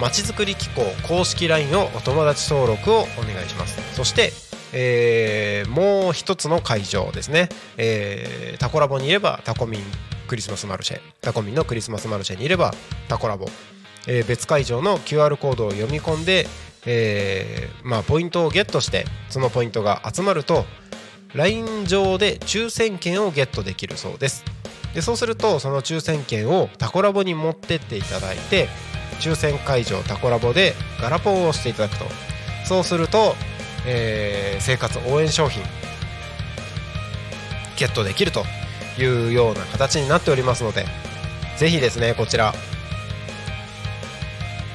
[0.00, 3.78] まちづくり機構公式 LINE をお友達登録をお願いします。
[3.94, 4.32] そして、
[4.72, 9.82] えーもう一つの会場ですね、えータコラボにいればタコミン
[10.26, 11.00] クリスマスマルシェ。
[11.20, 12.74] タコミンのクリスマスマルシェにいれば
[13.08, 13.46] タコラボ、
[14.06, 16.46] えー別会場の QR コードを読み込んで、
[16.86, 20.64] えーまあ、ポイントをゲットしてそのポイントが集まると
[21.34, 24.44] LINE 上で抽選券をゲットできるそうです。
[24.94, 28.68] でそうするとその抽選券をタコラボに持ってっていただいて
[29.20, 32.06] 抽選会場タコラボでガラポンをしていただくと。
[32.64, 33.36] そうすると、
[33.86, 35.62] えー生活応援商品
[37.76, 38.44] ゲットできると
[38.98, 40.86] いうような形になっておりますので
[41.58, 42.54] ぜひですねこちら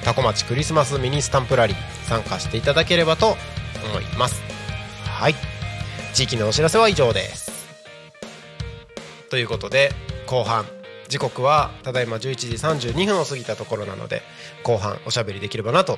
[0.03, 3.35] タコ町クリスマスミニスタンプラリー参加していただければと
[3.91, 4.41] 思います。
[5.05, 5.35] はい。
[6.13, 7.51] 地域のお知らせは以上です。
[9.29, 9.91] ということで
[10.25, 10.78] 後半。
[11.09, 12.47] 時刻はただいま11時
[12.91, 14.21] 32分を過ぎたところなので
[14.63, 15.97] 後半おしゃべりできればなと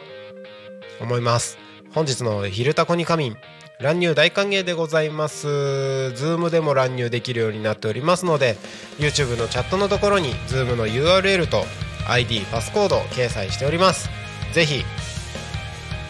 [1.02, 1.58] 思います。
[1.94, 3.38] 本日の「昼タコに仮眠」
[3.82, 5.48] 乱入大歓迎でございます。
[5.48, 8.56] Zoom でも乱入できるようになっておりますので
[9.00, 11.66] YouTube のチャットのところに Zoom の URL と
[12.08, 14.10] ID パスコードを掲載しております。
[14.54, 14.86] ぜひ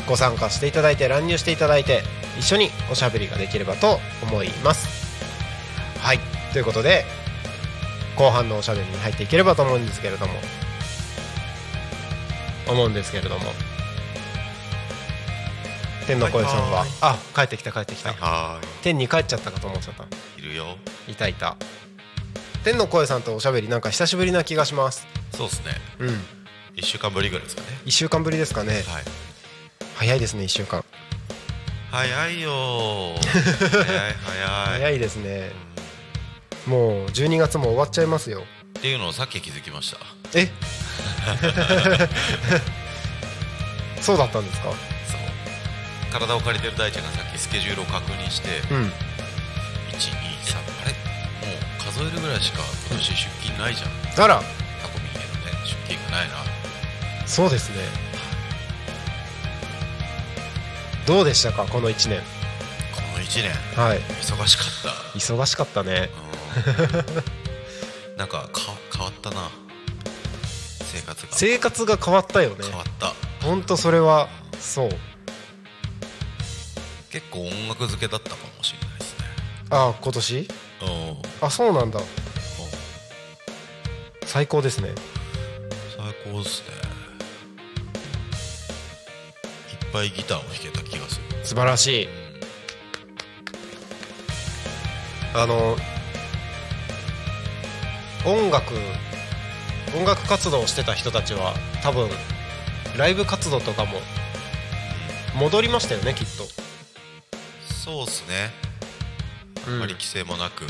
[0.07, 2.03] ご参加していただいて乱入していただいて
[2.37, 4.87] 一緒におしゃべりができればと思います。
[5.99, 6.19] はい。
[6.53, 7.05] ということで
[8.21, 10.33] 後半のおしゃべりに入っていければと思うんですけれども。
[12.69, 13.45] 思うんですけれども。
[16.05, 16.81] 天の声さんは？
[16.81, 16.89] はい。
[17.01, 20.03] あ帰ってきた帰ってきた、はいは天に帰っちゃったかと思っちゃった。
[20.03, 20.07] ー
[20.39, 20.77] いいるよ。
[21.07, 21.57] いたいた。
[22.63, 25.07] 天の声さんとおしゃべりなんか久しぶりな気がします。
[25.31, 25.71] そうですね。
[25.97, 26.09] うん。
[26.75, 27.67] 1週間ぶりぐらいですかね。
[27.85, 28.73] 1週間ぶりですかね。
[28.73, 28.83] はい。
[29.95, 30.85] 早いですね1週間。
[31.89, 33.17] 早いよー。
[33.25, 34.79] 早い早い。
[34.79, 35.70] 早いですね
[36.67, 38.43] もう12月も終わっちゃいますよ。
[38.77, 39.97] っていうのをさっき気づきました。
[40.37, 40.49] え？
[44.01, 44.69] そうだったんですか？
[44.71, 44.75] そ
[45.17, 45.19] う。
[46.11, 48.83] 体を借りてる大ちゃんがさっきスケジュールを確認してうん。
[48.87, 48.91] 123あ
[50.85, 50.91] れ？
[51.47, 54.23] もう数えるぐらいしか今年出勤ないじゃん。
[54.23, 54.35] あら。
[54.81, 56.35] タコミンへのね出勤がないな。
[57.27, 57.75] そうですね。
[61.05, 61.65] どうでしたか？
[61.65, 62.21] この1年。
[62.93, 63.51] この1年。
[63.83, 63.99] はい。
[64.21, 64.67] 忙しかっ
[65.15, 66.09] 忙しかったね。
[66.15, 66.30] た、うん、
[68.17, 68.61] なんかか
[68.93, 69.49] 変わったな。
[70.91, 71.31] 生活が。
[71.31, 72.57] 生活が変わったよね。
[72.61, 73.13] 変わった。
[73.45, 74.89] ほんとそれはそう。
[77.09, 79.25] 結構音楽漬けだったかもしれないですね。
[79.69, 80.47] あ今年？
[80.81, 81.45] うん。
[81.45, 81.99] あそうなんだ。
[84.25, 84.93] 最高ですね。
[85.97, 86.67] 最高ですね。
[89.71, 91.45] いっぱいギターを弾けた気がする。
[91.45, 92.09] 素晴らしい。
[95.33, 95.75] あの
[98.25, 98.73] 音楽
[99.97, 102.09] 音楽活動をしてた人たちは多分
[102.97, 103.99] ライブ活動とかも
[105.35, 108.51] 戻りましたよねきっそうっすね。
[109.65, 110.65] と、あまり規制もなく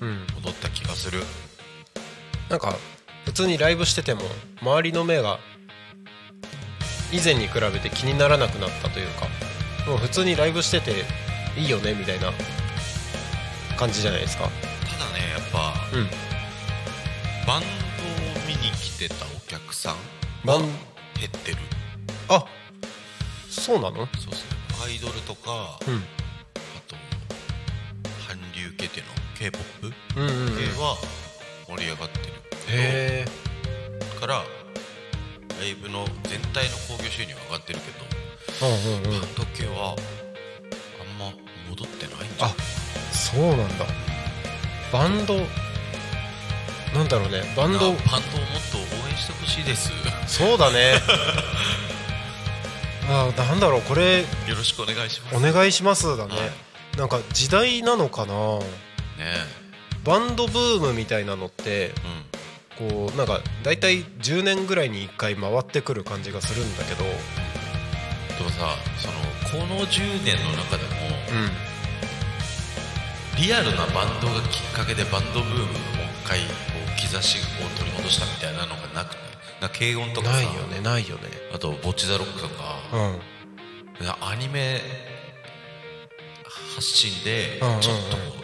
[0.00, 1.22] うん、戻った気がする。
[2.48, 2.76] なんか
[3.24, 4.22] 普通にライブしてても
[4.62, 5.38] 周りの目が
[7.12, 9.26] 以前に比べて気にならなくなったというか
[9.86, 11.04] もう普通にライブしてて
[11.58, 12.32] いいよねみたいな
[13.76, 14.44] 感じじゃないですか。
[14.44, 14.50] た
[15.04, 16.27] だねやっぱうん
[17.48, 17.68] バンドを
[18.46, 19.96] 見に来てたお客さん
[20.44, 21.56] バン減ってる。
[22.28, 22.44] あ
[23.48, 23.96] そうなの？
[23.96, 24.44] そうそ
[24.84, 24.86] う。
[24.86, 25.94] アイドルとか、うん。
[25.96, 26.00] あ
[26.86, 26.94] と
[28.28, 30.20] 韓流系っていうの？K p o p 系
[30.78, 30.98] は
[31.66, 32.34] 盛り上がってる
[32.68, 34.20] へえ。
[34.20, 34.44] からラ
[35.66, 38.04] イブの全体の興行収入は上がってるけど、
[38.66, 39.20] うんうんうん。
[39.22, 39.96] バンド系は
[41.00, 41.32] あんま
[41.70, 42.50] 戻ってないんじゃあ
[43.10, 43.86] そうなんだ。
[44.92, 45.38] バンド
[46.94, 47.42] なんだろうね。
[47.56, 47.78] バンド。
[47.78, 48.00] バンドをもっ
[48.70, 48.80] と応
[49.10, 49.92] 援してほしいです。
[50.26, 50.94] そうだね。
[53.10, 54.20] あなんだろうこれ。
[54.20, 54.26] よ
[54.56, 55.36] ろしくお願いします。
[55.36, 56.50] お願いしますだね、はい。
[56.98, 58.34] なんか時代なのかな。
[58.34, 58.64] ね
[60.04, 61.94] バンドブームみたいなのってえ
[62.80, 62.88] うん。
[62.88, 67.04] こうなんか大体10年ぐらいに1回回ってくる感じがするんだけど。
[67.04, 67.10] で
[68.44, 70.90] もさそのこの10年の中でも
[71.32, 71.50] うん。
[73.40, 75.72] リアルなバンドがきっかけでバンドブームをもう
[76.24, 76.40] 一回
[77.00, 77.40] 兆しを
[77.78, 79.28] 取り戻したみたいなのがなくて。
[79.60, 80.34] な軽音とかさ。
[80.36, 81.22] ないよねないよね。
[81.52, 83.20] あとボッチザロックとかうん。
[84.20, 84.80] アニメ
[86.76, 87.78] 発信でちうんうんうん。
[87.78, 87.90] ょっと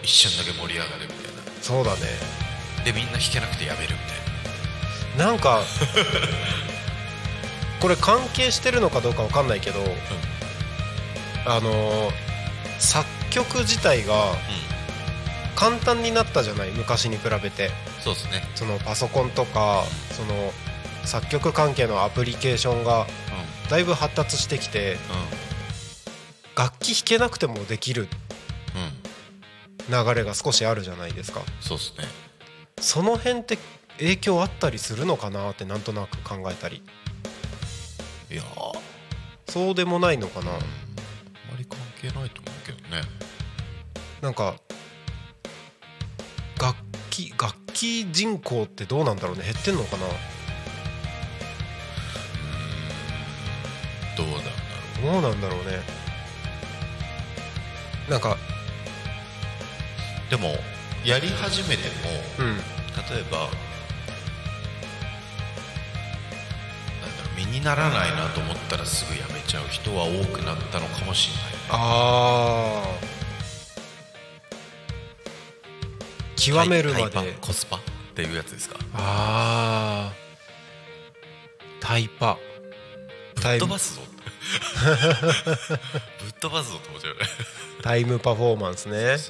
[0.02, 1.40] 一瞬だけ盛り上がるみたいな。
[1.62, 2.00] そうだね。
[2.84, 4.18] でみんな弾けなくてやめるみたい
[5.18, 5.26] な。
[5.26, 5.62] なんか
[7.80, 9.80] これ関係してるのかどうかわかんないけど、
[11.46, 12.14] あのー
[12.80, 14.34] 作曲自体が
[15.54, 17.70] 簡単になったじゃない昔に比べて
[18.04, 18.42] そうですね。
[18.54, 19.82] そのパソコンとか
[20.12, 20.52] その
[21.04, 23.06] 作曲関係のアプリケーションが
[23.70, 24.98] だいぶ発達してきてうん。
[26.56, 28.06] 楽器弾けなくてもできる
[29.88, 31.40] 流れが少しあるじゃないですか。
[31.60, 32.04] そうですね。
[32.80, 33.58] その辺って
[33.98, 36.82] 影響あったりするのかなってなんとなく考えたり。
[38.30, 38.42] いや
[39.48, 40.52] そうでもないのかな。
[40.52, 40.58] ま
[41.58, 43.02] り関係ないと思うけどね。
[44.20, 44.63] なんか楽
[47.14, 49.44] 器楽器人口ってどうなんだろうね。
[49.44, 50.06] 減ってんのかな？
[54.16, 54.50] どうなんだ
[55.02, 55.82] ろどうなんだろうね。
[58.10, 58.36] なんか
[60.26, 60.56] うでも
[61.04, 61.92] やり始めても
[62.40, 62.56] うん。
[62.56, 62.62] 例
[63.20, 63.56] えばなんだ
[67.22, 71.44] ろう身にならないなと思ったらすぐやめちゃう人は多くなったのかもしれない。
[71.70, 73.23] ああ
[76.44, 77.10] 極めるまで。
[77.10, 77.80] タイパコスパっ
[78.14, 78.76] ていうやつですか？
[78.94, 80.14] ああ
[81.80, 82.38] タイパ。
[83.34, 84.02] ぶっ飛ばすぞ。
[84.02, 84.08] ぶ
[86.28, 87.26] っ飛ばすぞって思っちゃうよね
[87.82, 88.96] タイムパフォーマンスね。
[88.96, 89.24] そうそうそ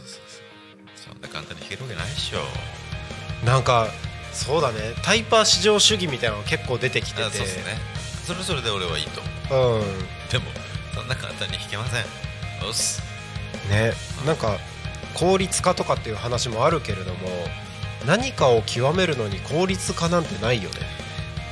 [1.10, 1.14] う。
[1.14, 2.38] そんな簡単に弾けるわけないっしょ。
[3.46, 3.88] なんか
[4.32, 4.94] そうだね。
[5.02, 7.24] タイパー至上主義みたいなのが結構出てきてて。
[7.24, 7.64] あそうですね。
[8.26, 9.20] それはそれで俺はいいと。
[9.54, 9.84] 思ううん。
[10.30, 10.44] でも
[10.94, 12.04] そんな簡単に弾けません。
[12.66, 13.02] おっす
[13.68, 13.92] ね
[14.26, 14.56] なんか
[15.14, 17.28] 効率化とかっていう話もあるけれども
[18.06, 20.76] 何かを極めるのに効率化なんてないよね。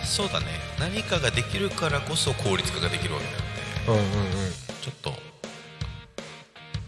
[0.05, 0.47] そうだね。
[0.79, 4.13] 何かができるからこそ効率化ができるわけなんで。
[4.13, 4.53] うんうん
[4.83, 5.13] ちょっと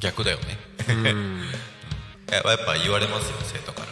[0.01, 0.59] 逆だよね。
[0.89, 1.07] うん。
[1.07, 1.45] う ん
[2.31, 3.87] ややっぱ言われますよ生徒から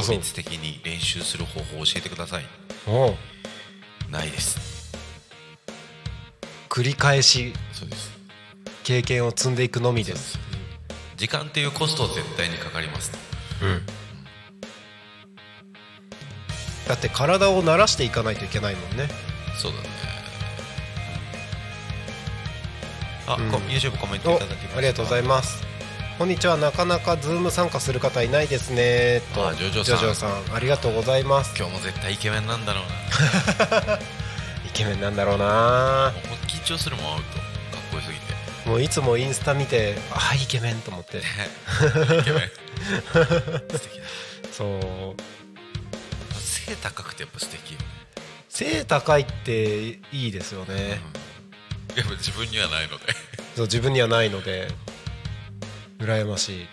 [0.00, 0.06] も。
[0.06, 2.44] 効率的に練習する方法を教えてください。
[4.10, 4.92] ないです。
[6.68, 8.10] 繰り返しそうです。
[8.82, 10.38] 経験を積んでいくのみです
[11.16, 13.12] 時間っていうコストは絶対にかかります。
[13.62, 13.82] うん。
[16.88, 19.08] だって体を慣らしていかないといけないもんね。
[19.56, 19.88] そうだね。
[23.26, 23.50] あ、うん。
[23.50, 24.78] こ YouTube コメントおいただきました。
[24.78, 25.62] ありがとうございます。
[26.18, 26.56] こんにちは。
[26.56, 29.22] なかなかズーム参加する方いないですね。
[29.34, 30.30] とあジョジョさん。
[30.30, 31.54] んありがとうございます。
[31.56, 32.84] 今日も絶対イケメンなんだろう
[33.86, 33.98] な。
[34.66, 36.12] イケメンなんだろうな。
[36.48, 37.43] 緊張するもん会うと
[38.66, 41.18] もういつもインスタ見てああイケメンと思って。
[41.18, 41.20] イ
[42.24, 42.50] ケメン
[43.70, 44.00] 素敵。
[44.00, 44.04] だ
[44.50, 44.80] そう。
[46.34, 47.76] 背高くてやっぱ素敵
[48.48, 51.00] 背高いっていいですよね、
[51.96, 53.04] やっぱ自分にはないので。
[53.56, 54.68] そう自分にはないので。
[55.98, 56.66] 羨ましい。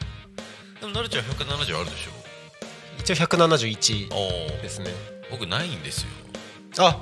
[0.79, 2.07] でもなるちゃん170あるでし
[2.99, 4.91] 一応171ょおおですね。
[5.31, 6.09] 僕ないんですよ。
[6.79, 6.99] あ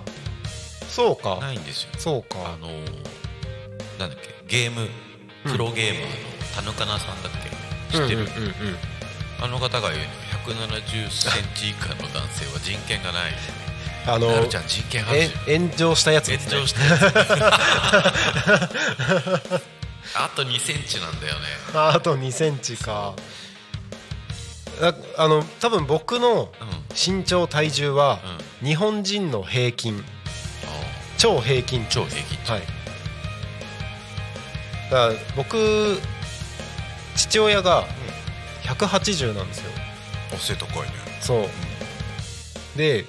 [0.87, 1.37] そうか。
[1.41, 1.89] ないんですよ。
[1.97, 2.53] そうか。
[2.53, 3.18] あのー、
[3.99, 4.61] なんだっけ？
[4.63, 4.89] ゲーム？
[5.43, 7.31] プロゲーマーの田中奈さんだっ
[7.91, 7.97] け？
[7.97, 8.53] 知ってる、うんうんうんうん。
[9.41, 10.09] あの方が言うの。
[10.49, 13.31] 170センチ以下の男性は人権がない。
[14.07, 16.51] あのなるちゃん人権あるえじ炎上したやつですね。
[16.53, 17.03] 炎上したやつ。
[20.15, 21.41] あと2センチなんだよね。
[21.75, 23.13] ああと2センチか。
[24.81, 26.51] ああの多分僕の
[26.95, 28.19] 身長体重は
[28.63, 30.03] 日本人の平均。
[31.17, 32.51] 超平均超平均値。
[32.53, 32.61] はい
[34.89, 35.99] だから僕
[37.15, 37.83] 父親が
[38.63, 39.71] 180なんですよ。
[40.33, 40.87] お背高いね。
[41.21, 42.77] そう。
[42.77, 43.05] で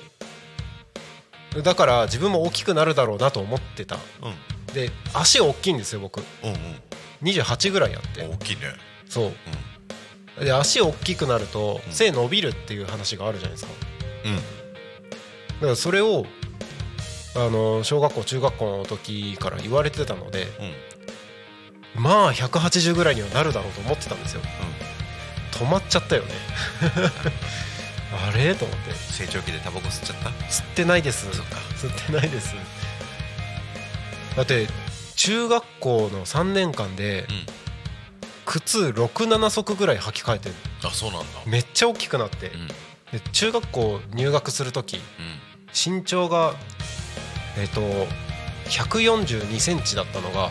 [1.62, 3.96] だから自分も大きくなるだろうなと思ってた。
[3.96, 4.74] うん。
[4.74, 6.18] で足大きいんですよ僕。
[6.18, 6.24] うん
[7.22, 8.22] 28ぐらいあっうんて。
[8.26, 8.62] 大きいね。
[9.08, 9.32] そ
[10.40, 10.44] う。
[10.44, 11.92] で足大きくなるとうん。
[11.92, 13.72] 背伸びるっていう話があるじゃないですか。
[14.24, 14.36] うん。
[14.36, 16.24] だからそれを
[17.36, 20.72] あの小学校中学校の時から言われてたのでうん
[21.94, 24.42] まあ180ぐらいにはなるだろうと思ってたんですよ。
[25.52, 26.30] 止まっちゃったよね。
[28.28, 28.54] あれ？
[28.54, 28.92] と思って。
[28.94, 30.30] 成長期でタバコ吸っちゃった？
[30.46, 31.26] 吸ってないです。
[31.28, 32.54] 吸ってないです。
[34.36, 34.68] だって
[35.16, 37.46] 中学校の3年間でうん。
[38.46, 40.50] 靴67足ぐらい履き替えて
[40.82, 41.26] あそうなんだ。
[41.46, 42.48] めっちゃ大きくなって。
[42.48, 42.68] うん。
[42.68, 42.74] で
[43.32, 45.92] 中学校入学する時うん。
[45.96, 46.54] 身長が
[47.58, 47.80] えっ、と
[48.70, 50.50] 142センチだったのが、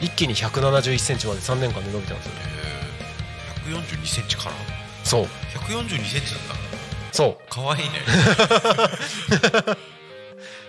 [0.00, 2.40] 一気に171センチまで3年間で伸びたんですよね。
[3.66, 4.52] えー、142センチから？
[5.04, 5.24] そう。
[5.24, 6.42] 142センチだっ
[7.10, 7.14] た？
[7.16, 7.50] そう。
[7.52, 7.90] かわいいね。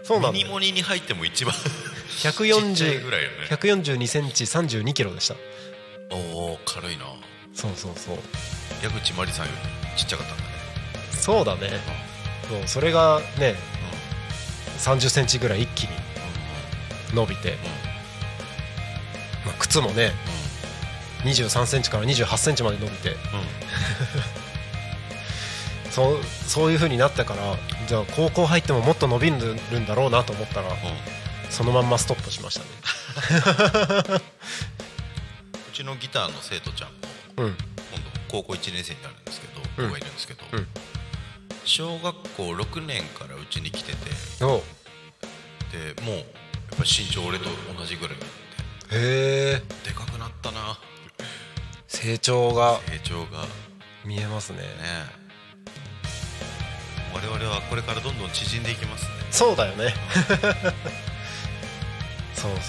[0.04, 1.62] そうなミニモニに入っても一番 ちっ
[2.22, 3.36] ちゃい140ぐらいよね。
[3.52, 5.36] 142センチ32キロでした。
[6.12, 6.16] お
[6.54, 7.06] お軽いな。
[7.54, 8.18] そうそうそう。
[8.84, 9.52] 矢口真理さんよ
[9.96, 10.50] りちっちゃかったんだね。
[11.22, 11.70] そうだね。
[12.48, 13.56] そうそれがね
[14.80, 15.90] 30センチぐらい一気に
[17.14, 17.58] 伸びて、
[19.46, 20.12] まあ、靴もね
[21.24, 23.10] 23センチから28センチまで伸びて。
[23.10, 23.16] うん。
[23.16, 24.50] う ん
[25.92, 30.76] そうそういう風になったからじゃあ高校入ってももっと伸びるんだろうなと思ったらうん。
[31.50, 34.22] そのまんまストップしましたね。
[35.70, 36.96] うちのギターの生徒ちゃんも
[37.38, 37.58] うん。
[37.92, 39.88] 今度高校1年生になるんですけどうん。
[39.88, 40.68] 子がいるんですけど、うん。
[41.66, 43.98] 小学校6年からうちに来てて
[44.44, 44.64] お
[45.72, 46.26] でもうやっ
[46.78, 47.46] ぱり身長俺と
[47.78, 48.18] 同じぐらい
[48.92, 50.78] へえてでかくなったな。
[51.88, 52.80] 成長が。
[52.88, 53.44] 成長が。
[53.44, 53.48] ね
[54.06, 54.60] 見えますね。
[57.14, 59.10] 我々はこれからどんどん縮んでいきますね。
[59.32, 59.94] そうだよね。
[62.34, 62.62] そうそう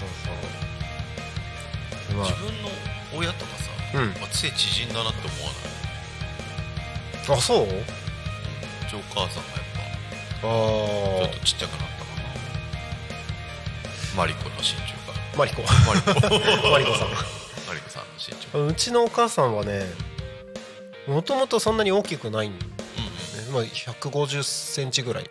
[2.09, 2.17] そう。
[2.17, 2.69] ま自分の
[3.15, 4.09] 親とかさ、うん。
[4.21, 5.59] まあ、背縮んだなって思わな
[7.23, 7.27] い？
[7.29, 7.65] ああそう？
[7.65, 7.69] う
[8.91, 9.79] ちお母さんがやっぱ
[10.41, 12.23] ちょあっとちっちゃくなったかな。
[14.17, 15.00] マリコの身長
[15.37, 15.63] マリコ。
[15.63, 16.71] マリコ。
[16.71, 17.09] マリコさん。
[17.69, 18.67] マリコさんの身長。
[18.67, 19.85] うちのお母さんはね
[21.07, 22.65] もともとそんなに大きくないんで、
[23.49, 25.31] うんまあ、150センチぐらい。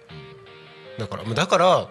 [0.97, 1.89] だからだから、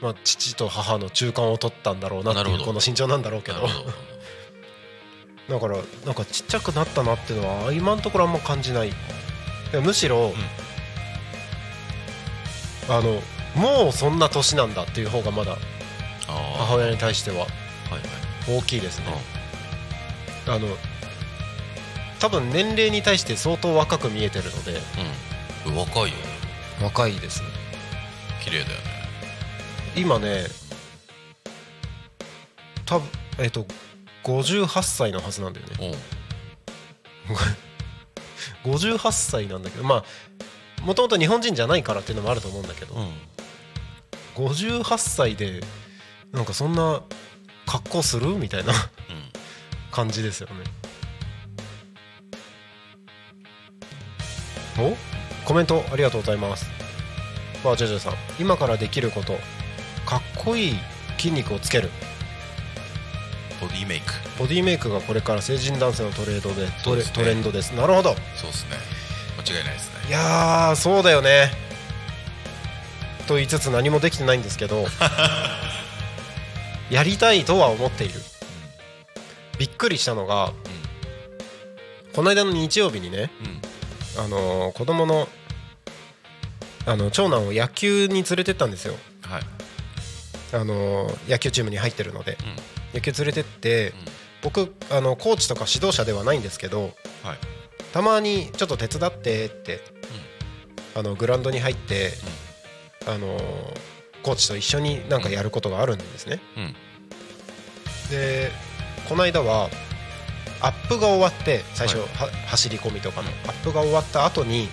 [0.00, 3.68] まあ、父と母の中間を取ったんだろうなっていうこの身長なんだろうけど。
[5.48, 8.92] だからなんかちっちゃくなったなっていうのは今のところあんま感じない。
[9.82, 10.32] むしろ、
[12.88, 13.22] あの
[13.54, 15.56] もうそんな年なんだっていう方がまだあ
[16.70, 17.48] 母親に対しては。
[18.48, 19.06] 大きいですね。
[20.46, 20.68] あの
[22.20, 24.80] 多分年齢に対して相当若く見えてるので。
[25.66, 26.14] うん、うん、若いよね。
[26.80, 27.42] 若いです
[28.44, 28.74] 綺麗だよね。
[29.96, 30.44] 今ね
[32.86, 33.08] 多分
[33.38, 33.66] えっと
[34.22, 35.98] 58歳のはずなんだよね。
[38.64, 38.72] うん。
[38.78, 43.12] 58歳なんだけどまあもともと日本人じゃないからっていうのもあると思うんだけど、うん。
[44.36, 45.62] 58歳で
[46.32, 47.02] なんかそんな
[47.66, 48.28] 格好する？
[48.36, 48.72] みたいな。
[49.90, 50.54] 感じですよね。
[54.78, 54.96] お？
[55.44, 56.66] コメントありがとうございます。
[57.64, 58.14] まあジョジョさん。
[58.38, 59.32] 今からできること。
[60.06, 60.76] かっこいい
[61.18, 61.90] 筋肉をつける。
[63.60, 64.12] ボディメイク。
[64.38, 67.10] ボディメイクがこれから成人男性のトレードでトレね。
[67.12, 67.72] トレンドです。
[67.72, 68.14] なるほど。
[68.36, 68.76] そうですね。
[69.38, 70.08] 間違いないですね。
[70.08, 71.50] いやーそうだよね。
[73.26, 74.86] と言いつつ何もできてないんですけど
[76.90, 78.14] やりたいとは思っている。
[79.58, 80.52] びっくりしたのが
[82.14, 83.30] この間の日曜日にね、
[84.16, 84.24] うん。
[84.24, 85.28] あのー子供の
[86.86, 89.42] あの長男を野球に連れてったんですよ、はい。
[90.52, 92.36] あのー野球チームに入ってるので。
[92.42, 92.94] うん。
[92.94, 93.92] 野球連れてって
[94.42, 96.90] 僕あのコーチとか指導者ではないんですけど
[97.22, 97.38] はい。
[97.92, 99.80] たまにちょっと手伝ってって、
[100.96, 102.12] あのグラウンドに入って、
[103.06, 106.74] あのーコーチと一緒になんかやることがあるんですね、うん。
[108.10, 108.50] で
[109.08, 109.68] この間は
[110.60, 113.28] アップが終わって最初、は走り込みとかの。
[113.46, 114.68] アップが終わった後に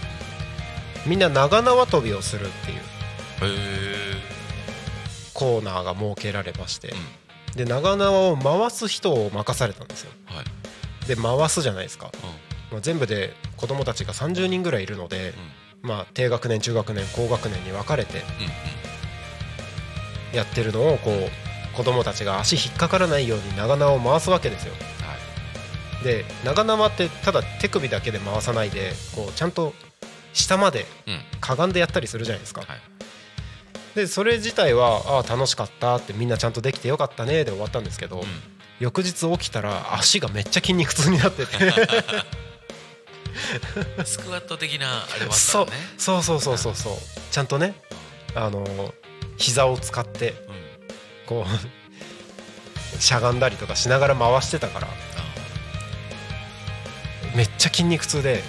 [1.05, 2.81] みんな長縄跳びをするっていう
[5.33, 6.93] コーナーが設けられまして、
[7.55, 10.11] で長縄を回す人を任されたんですよ。
[10.25, 10.45] はい。
[11.07, 15.33] で回すじゃないですか、うまあ、全部で子供たちが30人ぐらいいるので、
[15.81, 18.23] まあ、低学年中学年高学年に分かれて
[20.37, 24.73] やってるのをこう子供たちが足引っかからないように長縄を回すわけですよ。
[24.73, 24.79] は
[26.01, 26.03] い。
[26.03, 29.73] で長縄ってただ手首だけで回さないでこうちゃんと
[30.33, 31.19] 下までうん。
[31.39, 32.61] かがんでやったりするじゃないですか。
[32.61, 32.79] はい。
[33.95, 38.23] でそれ自体はああ楽しかったってみんなちゃんとできてよかったねで終わったんですけど、
[38.79, 41.57] 翌日起きたら足がめっちゃ筋肉痛になってて。
[44.05, 45.77] スクワット的なあれもあったそうのね。
[45.97, 46.23] そう。
[46.23, 46.93] そうそうそうそう
[47.31, 47.75] ちゃんとね
[48.35, 48.93] あの
[49.37, 50.37] 膝を使ってうん。
[51.27, 51.45] こ
[52.97, 54.87] う しゃがんだりとかしながら回してたから
[57.35, 58.43] めっちゃ筋肉痛で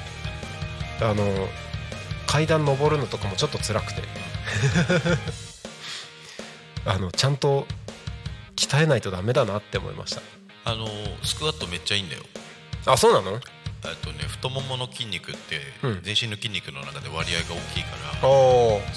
[1.00, 1.48] あの
[2.26, 4.02] 階段登るのとかもちょっと辛くて
[6.84, 7.66] あのちゃんと
[8.56, 10.16] 鍛えないとダメだなって思いまし
[10.64, 10.88] あの
[11.22, 12.22] スクワットめっちゃいいんだよ。
[12.84, 13.40] たあそうなの？
[13.90, 16.02] えっとね太ももの筋肉ってうん。
[16.02, 18.28] 全身の筋肉の中で割合が大きいから、そ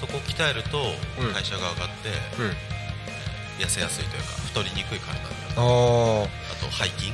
[0.08, 0.80] こを鍛えると
[1.20, 1.34] うん。
[1.34, 2.10] 代謝が上がって
[2.40, 3.64] うん。
[3.64, 5.36] 痩せやすいというか太りにくい体になる。
[5.56, 7.12] あと背筋。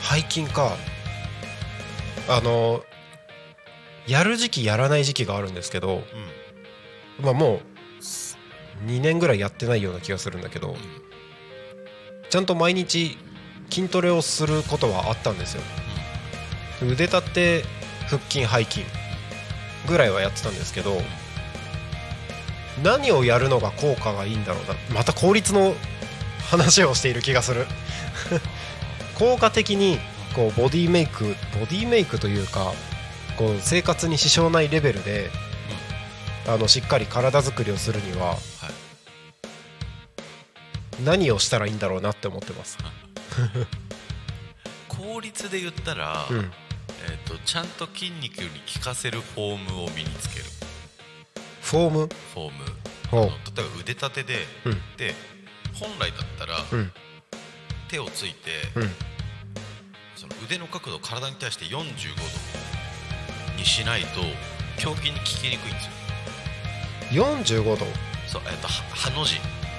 [0.00, 0.76] 背筋か。
[2.28, 2.84] あの
[4.06, 6.02] やる時期やらない時期があるんですけど
[7.18, 7.24] うん。
[7.24, 7.60] まあもう
[8.86, 10.76] 2年ぐらいやってないような気がするんだけど
[12.30, 13.18] ちゃんと毎日
[13.70, 15.62] 筋トレをすることはあったんですよ
[16.82, 17.64] 腕立て
[18.08, 18.84] 腹筋背筋
[19.86, 21.00] ぐらいはやってたんですけど
[22.82, 24.74] 何をやるのが効果がいいんだろうな。
[24.94, 25.74] また効率の
[26.50, 27.66] 話をしている気がする。
[29.18, 29.98] 効果的に
[30.34, 32.72] こうボディメイクボディメイクというか
[33.36, 35.30] こう生活に支障ないレベルで、
[36.46, 38.38] あのしっかり体作りをするにははい。
[41.04, 42.78] 何をしたらいいんだろうなって思ってます。
[44.88, 46.52] 効率で言ったら、うん、
[47.10, 50.44] えー、とちゃんと筋肉に効かせるフォームを身につける。
[51.62, 52.08] フォーム？
[52.34, 52.64] フォーム。
[53.10, 54.72] 例えば腕立てで、うん。
[54.96, 55.14] で
[55.74, 56.92] 本来だったら、うん。
[57.88, 58.90] 手をついて、うん。
[60.16, 61.84] その腕の角度体に対して45度
[63.56, 64.20] にしないと
[64.84, 67.24] 胸筋に効きにくいんですよ。
[67.24, 67.86] 45度？
[68.26, 69.36] そう、えっとはハの字。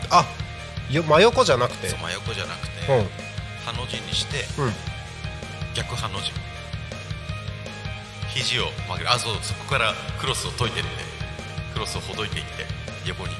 [0.09, 0.25] あ
[0.91, 1.89] よ真横じゃなくて。
[1.89, 3.09] そう真横じゃなくて、うん。
[3.65, 4.73] ハの字にしてうん。
[5.75, 6.31] 逆ハの字
[8.35, 9.11] 肘を曲げる。
[9.11, 10.89] あそうそこからクロスを解いてって
[11.73, 12.65] クロスをほどいていって
[13.05, 13.33] 横に。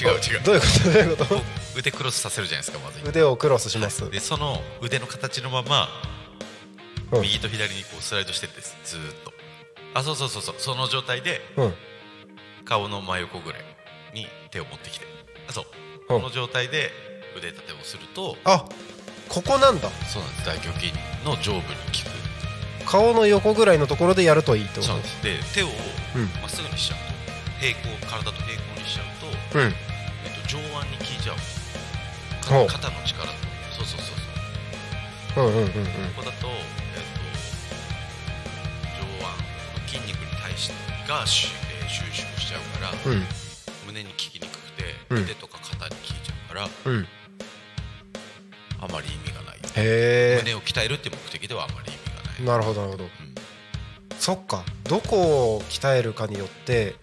[0.00, 0.42] 違う違う。
[0.42, 0.84] どういうこと？
[0.90, 1.42] どういうここ
[1.76, 5.88] う腕クロスさせるじゃないですかまずと腕をクロスします、でその腕の形のまま
[7.12, 7.22] うん。
[7.22, 8.76] 右と左にこうスライドしてってです。
[8.84, 9.32] ずーっと。
[9.94, 10.54] あそうそうそうそう。
[10.58, 11.74] その状態でうん。
[12.64, 13.62] 顔の真横ぐらい
[14.14, 15.06] に手を持ってきて。
[15.48, 15.64] あそう。
[16.14, 16.20] うん。
[16.20, 16.90] この状態で
[17.36, 18.64] 腕立てをするとあ
[19.28, 19.88] ここなんだ。
[20.12, 20.46] そうなんです。
[20.46, 20.92] 大胸筋
[21.24, 22.11] の上部に効く
[22.86, 24.92] 顔の横ぐらいのところでやるといいってこと？
[25.22, 25.68] で手を
[26.14, 26.26] うん。
[26.40, 26.98] まっすぐにしちゃう。
[26.98, 27.04] と
[27.60, 29.06] 平行体と平行にしちゃう
[29.52, 29.66] と、うん。
[29.66, 29.72] えっ
[30.42, 31.36] と、上腕に効いちゃう。
[32.68, 33.32] 肩の力と
[33.70, 34.16] そうそうそう
[35.34, 35.46] そう。
[35.46, 35.70] うんうんうんうん。
[36.14, 37.20] ここだと,、えっと
[38.98, 40.74] 上腕の筋肉に対して
[41.08, 41.48] がし、
[41.80, 43.22] えー収縮しちゃうから、うん。
[43.86, 45.22] 胸に効きにくくて、うん。
[45.22, 47.06] 腕とか肩に効いちゃうからうん。
[48.80, 49.58] あまり意味がない。
[49.76, 51.91] へ胸を鍛えるっていう目的ではあまり
[52.44, 53.04] なるほどなるほど。
[53.04, 53.10] うん
[54.18, 54.64] そっか。
[54.84, 56.94] どこを鍛えるかによって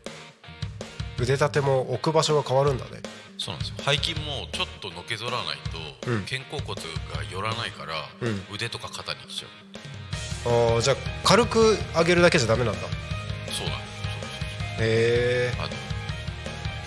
[1.19, 3.01] 腕立ても置く場所が変わるんだね。
[3.37, 3.75] そうなんですよ。
[3.79, 5.57] 背筋もちょっとのけぞらない
[6.03, 6.23] と、うん。
[6.23, 8.41] 肩甲骨が寄らないから、うん。
[8.53, 10.49] 腕とか肩にきちゃう。
[10.75, 12.79] あーじゃあ軽く上げるだけじゃダメなんだ。
[12.79, 13.85] そうなんで
[14.77, 15.73] すへそうそうあの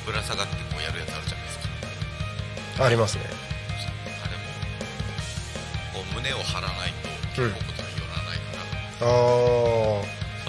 [0.06, 1.68] ぶら下がってこうやるやつあるじゃないですか。
[2.80, 3.24] えありますね。
[4.24, 4.36] あれ
[6.00, 7.71] もこう胸を張らないと肩甲骨
[9.02, 9.08] そ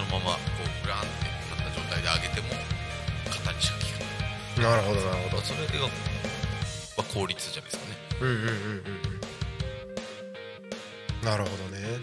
[0.02, 1.08] のままこうグランって
[1.50, 2.54] なった状態で上げても
[3.32, 3.82] 肩にしか効
[4.60, 5.42] かななるほどなるほど。
[5.42, 5.92] それが、ま
[7.00, 7.98] あ、効率じゃないですかね。
[8.22, 8.50] うんうんうんうん
[11.22, 11.26] うん。
[11.26, 12.00] なるほどね。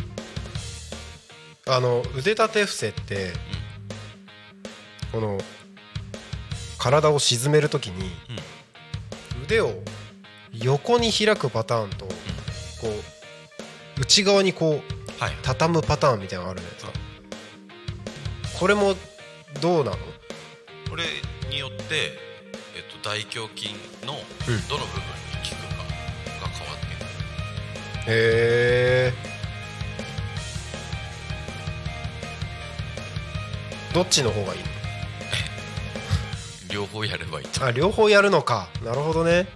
[1.69, 3.33] あの腕立て伏せって、
[5.13, 5.39] この
[6.79, 8.11] 体を沈めるときに、
[9.45, 9.71] 腕を
[10.53, 15.00] 横に開くパターンと、こう内側にこうはい
[15.43, 16.93] 畳むパターンみたいなのがあるじゃないですか。
[18.59, 18.95] これも
[19.61, 19.97] どうなの？
[20.89, 21.05] これ
[21.51, 22.19] によって、
[22.77, 23.75] えっと、大胸筋
[24.07, 24.69] のうん。
[24.69, 25.79] どの部分に効くか
[26.43, 29.13] が変わってくる、へえ
[33.95, 34.61] どっちの方がいい
[36.73, 38.69] 両方やればいいあ両方やるのか。
[38.85, 39.47] なるほどね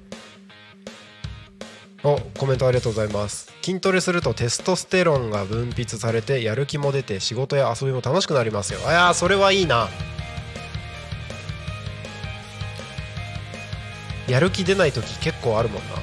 [2.06, 3.50] おコメントありがとうございます。
[3.62, 8.80] 筋トレするとテストステロンが分泌されてやる気も出て仕事や遊びも楽しくなりますよ。
[8.86, 9.88] あいやーそれはいいな。
[14.28, 15.88] やる気出ない時結構あるもんな。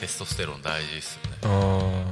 [0.00, 1.36] テストステロン大事ですよね。
[1.44, 2.04] あ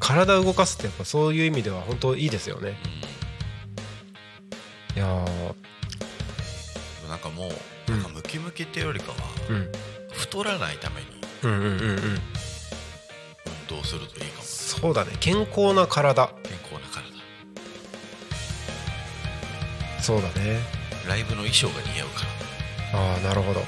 [0.00, 2.70] 体を動かすってやっぱそういう意味では本当いいですよね。
[2.70, 2.76] いや
[7.38, 8.02] もううん。
[8.02, 9.16] なんかムキムキっていうよりかは
[9.48, 9.72] うん。
[10.12, 11.06] 太らないために
[11.42, 12.18] 運
[13.68, 14.42] 動するといいかも。
[14.44, 15.12] そうだね。
[15.20, 16.26] 健康な体。
[16.42, 17.08] 健康な体。
[20.02, 20.60] そうだね。
[21.06, 22.24] ライブの衣装が似合うか
[22.92, 22.98] ら。
[23.00, 23.62] ああなるほど。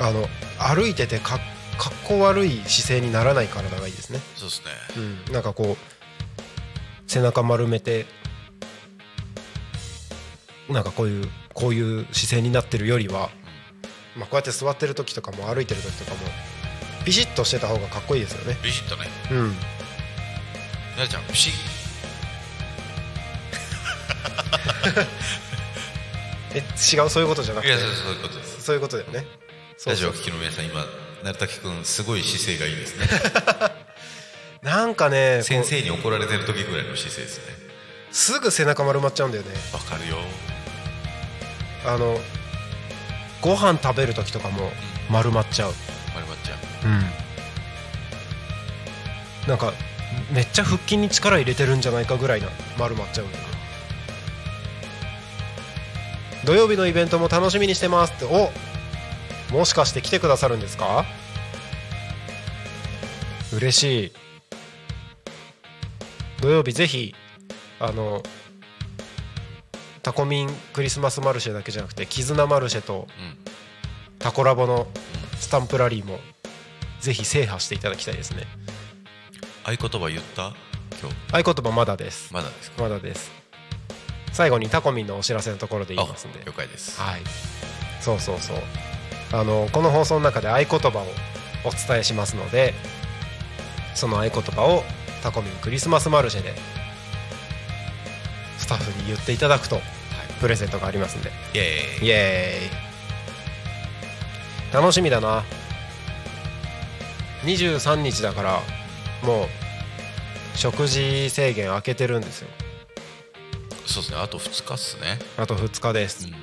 [0.00, 0.28] あの
[0.58, 1.38] 歩いててか
[1.78, 4.20] かっこ悪い姿勢にならない体がいいですね。
[4.36, 4.66] そうですね。
[5.26, 8.06] うん、なんかこう背中丸めて
[10.72, 13.30] なんかこういうこういう姿勢になってるよりは、
[14.16, 16.18] まあ、こうやって座ってる時とかも歩いてる時とかも
[17.04, 18.56] ビシッとしてた方がかっこいいですよね。
[18.62, 19.08] ビシッとね。
[19.30, 19.54] うん。
[20.96, 21.52] なるちゃんピシッ
[26.54, 27.08] え違う？
[27.08, 27.68] そういうことじゃなくて？
[27.70, 28.62] いやそうそういうことです。
[28.62, 29.26] そういうことだよね。
[29.86, 30.84] ラジオを聴きの皆さん今
[31.24, 33.06] 成竹君すごい姿勢がいいですね。
[34.62, 37.44] なんかね先生に怒られてる時ぐらいの姿勢ですね。
[38.12, 39.50] すぐ背中丸まっちゃうんだよね。
[39.72, 40.18] わかるよ
[41.84, 42.18] あの
[43.40, 44.70] ご飯食べる時とかも
[45.10, 45.72] 丸まっちゃう。
[46.14, 46.58] 丸まっちゃう。
[46.88, 46.90] う
[49.46, 49.48] ん。
[49.48, 49.72] なんか
[50.30, 53.26] めっちゃ腹筋に力入れてるんじゃないかぐらいな丸まっちゃう
[56.44, 58.24] 土曜日のイベントも楽しみにしてますって。
[58.24, 58.50] お
[59.52, 61.04] もしかして来てくださるんですか？
[63.52, 64.12] 嬉しい。
[66.40, 67.14] 土曜日ぜひ
[67.78, 68.22] あの
[70.02, 73.38] タコミンクリスマスマルシェだけじゃなくて絆マルシェとうん。
[74.18, 74.86] タコラボの
[75.38, 76.20] スタンプラリーも
[77.00, 78.44] ぜひ制覇していただきたいですね。
[79.64, 80.52] 合言葉言った？
[81.00, 81.48] 今日。
[81.48, 82.32] 合言葉まだです。
[82.32, 82.82] まだですか？
[82.82, 83.32] まだです。
[84.32, 86.40] 最後にタコミンのお知らせのところで言いますんで。
[86.40, 87.00] あ了解です。
[87.00, 87.22] はい。
[88.00, 88.56] そうそうそう。
[89.32, 91.06] あのこの放送の中で合言葉を
[91.64, 92.74] お伝えしますので
[93.94, 94.84] その合言葉を
[95.22, 96.54] タコミンクリスマスマルシェで
[98.58, 99.80] スタッフに言っていただくと、
[100.42, 101.30] プレゼントがありますんで。
[101.54, 102.06] イエーイ。
[102.06, 104.74] イエーイ。
[104.74, 105.44] 楽しみだな。
[107.44, 108.60] 23日だから
[109.22, 109.48] もう
[110.56, 112.48] 食事制限開けてるんですよ。
[113.86, 114.18] そうですね。
[114.18, 115.20] あと2日っすね。
[115.36, 116.34] あと2日でうすん。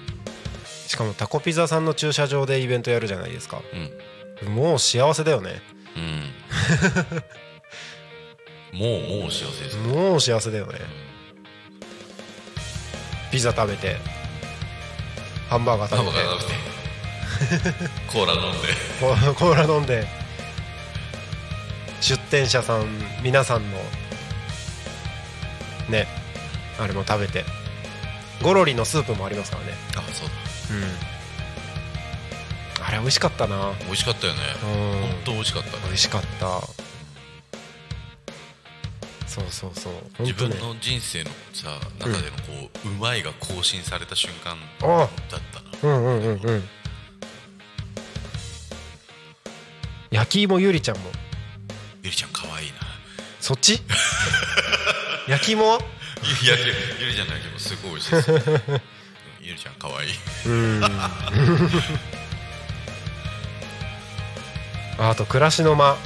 [0.88, 3.62] しかもタコピザさんの駐車場でイベントやるじゃないですか。
[4.44, 4.54] うん。
[4.56, 5.62] もう幸せだよね。
[5.98, 6.34] うん。
[8.80, 11.09] もうもう幸せですねもう幸せだよね
[13.32, 13.98] ピザ食べて
[15.50, 16.70] ハンバーガーハンバ食べてーガー食べて。
[18.12, 18.68] コーラ飲んで。
[19.34, 20.08] コーラ飲んで。
[22.02, 22.86] 出店者さん
[23.24, 23.78] 皆さんの
[25.90, 26.08] ね
[26.80, 27.46] あれも食べて。
[28.42, 29.74] ゴロリのスープもありますからね。
[29.96, 30.34] あそうだ。
[32.80, 32.86] うん。
[32.88, 33.74] あれ美味しかったな。
[33.86, 34.40] 美味しかったよね。
[34.64, 34.70] うん。
[35.02, 35.78] 本当美味しかった。
[35.88, 36.62] 美味しかった
[39.50, 40.24] そうそうそう。
[40.24, 45.42] ね分の人生のさ中でのこう、うまいが更新された瞬間あだっ
[45.82, 45.94] たな。
[45.94, 46.64] うんうんうんうん。
[50.12, 51.04] 焼き芋ゆりちゃんも。
[52.04, 52.76] ゆりちゃん可愛いな。
[53.40, 53.82] そっち？
[55.28, 55.70] 焼き芋？
[55.70, 55.80] は
[56.44, 56.64] ゆり
[57.00, 58.32] ゆりちゃんの焼きもすごい美味しいです
[59.42, 60.10] ゆりちゃん可愛い。
[60.46, 60.84] うん。
[65.00, 65.86] あと暮らしの間。
[65.86, 65.98] は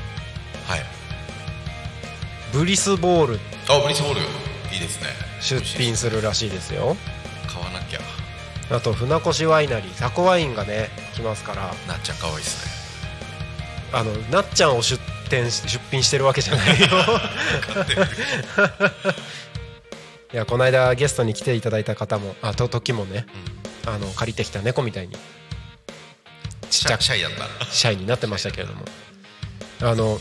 [0.78, 0.93] い
[2.54, 3.40] ブリスボール。
[3.68, 4.20] あブリスボール。
[4.22, 5.10] いいですね。
[5.42, 6.96] 出品するらしいですよ。
[7.48, 8.00] 買わなきゃ。
[8.70, 10.00] あと船越ワイナリー。
[10.00, 11.74] タコワインがね来ますから。
[11.88, 12.72] なっちゃん可愛いですね。
[13.92, 15.02] あのなっちゃんを出
[15.32, 16.88] 店し出品してるわけじゃないよ。
[20.32, 23.26] いやこの間ゲストに来ていただいた方もあと時もね
[23.88, 25.16] あの借りてきた猫みたいに。
[25.16, 25.20] ちっ
[26.70, 27.66] シちゃくャシャイやった。
[27.72, 28.86] シャイになってましたけれども。
[29.82, 30.20] あの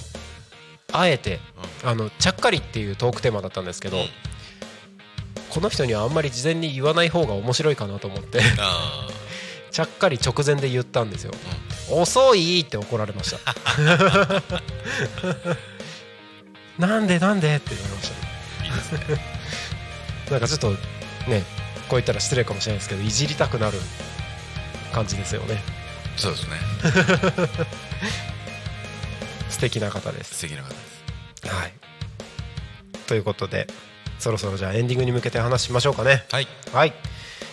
[0.93, 1.41] あえて
[1.85, 4.05] あのちゃっかりっていうトークテーマだったんですけど、うん。
[5.51, 8.41] この人にはあんまり事前に言わない方が面白いかなと思って。
[8.59, 9.09] あ
[9.71, 11.33] ちゃっかり直前で言ったんですよ、
[11.91, 13.39] 遅いって怒られました。
[16.79, 19.13] なんでなんでって言われました。
[19.15, 19.23] ね。
[20.31, 20.71] なんかちょっと
[21.27, 21.45] ね
[21.89, 23.79] こう言ったら失礼かもしれないですけどいじりたくなる
[24.93, 25.63] 感じですよね。
[26.17, 26.57] そうですね。
[26.83, 27.63] 素
[29.63, 30.35] 敵な方です。
[30.35, 31.49] 素敵な方です。
[31.49, 31.73] はい。
[33.07, 33.67] ということで
[34.19, 36.25] そろそろじゃあエンディングに向けて話しましょうかね。
[36.31, 36.49] はい。
[36.73, 36.93] はい、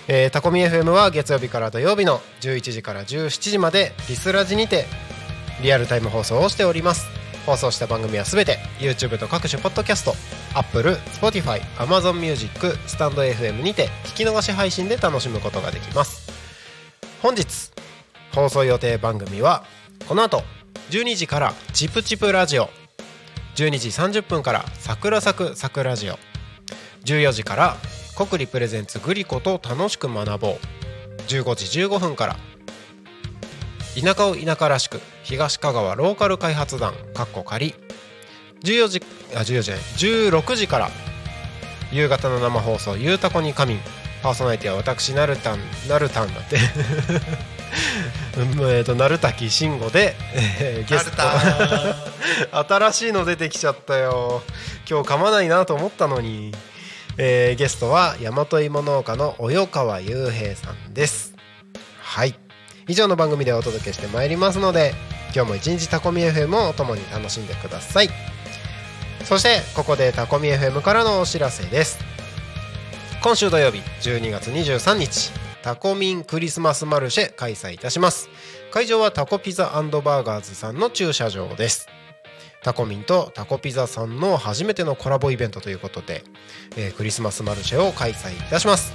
[0.07, 4.85] えータコミ FM は月曜日から土曜日の11時から17時までリスラジにて
[5.61, 7.07] リアルタイム放送をしております。
[7.45, 10.13] 放送した番組はすべて YouTube と各種ポッドキャスト
[10.53, 16.31] Apple、Spotify、Amazon Music、スタンド FM にて聞き逃し配信で楽しむことができます。
[17.21, 17.71] 本日
[18.33, 19.63] 放送予定番組は
[20.07, 20.43] この後
[20.89, 22.69] 12時からチプチプラジオ。
[23.55, 26.17] 12時30分から「桜咲く桜ジオ」
[27.05, 27.77] 14時から
[28.17, 30.59] 「国立プレゼンツグリコと楽しく学ぼう」
[31.27, 32.37] 15時15分から
[34.01, 37.75] 「田舎を田舎らしく東香川ローカル開発団」かっこ仮。
[38.63, 39.03] 14時
[39.35, 40.91] あ14時ね16時から
[41.91, 43.81] 夕方の生放送「ゆうたこに仮眠」
[44.23, 46.57] パーソナリティは私なるたんなるたんだって。
[48.37, 51.23] えーとなるたきしんごで、えーゲスト。
[52.75, 54.43] 新しいの出てきちゃったよ。
[54.89, 56.53] 今日噛まないなと思ったのに、
[57.17, 61.33] えーゲストは大和芋農家の及川雄平さんです。
[62.01, 62.35] はい。
[62.87, 64.95] 以上の番組でお届けしてまいりますので
[65.35, 68.09] 今日も一日タコミ FM をお共に楽しんでください。
[69.25, 71.99] そしてここでタコミ FM からのお知らせです。
[73.21, 75.31] 今週土曜日12月23日
[75.61, 78.29] タコミンクリスマスマルシェ開催いたします。
[78.71, 81.87] 会場はタコピザバーガーズさんの駐車場です。
[82.63, 86.23] タコミンとタコピザさんの初めてのコラボイベントということで、
[86.75, 88.93] えークリスマスマルシェを開催いたします。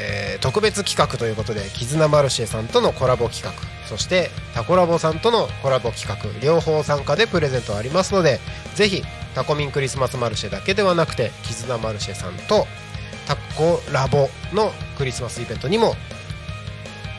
[0.00, 0.04] ー
[0.44, 3.50] 特別企画ということで絆マルシェさんとのコラボ企画
[3.88, 8.40] そしてタコラボさんとのコラボ企画両方参加でプレゼントありますので
[8.74, 9.02] ぜひ
[9.34, 12.66] タコミンクリスマスマルシェだけではなくて絆マルシェさんと
[13.26, 15.94] タコラボのクリスマスイベントにも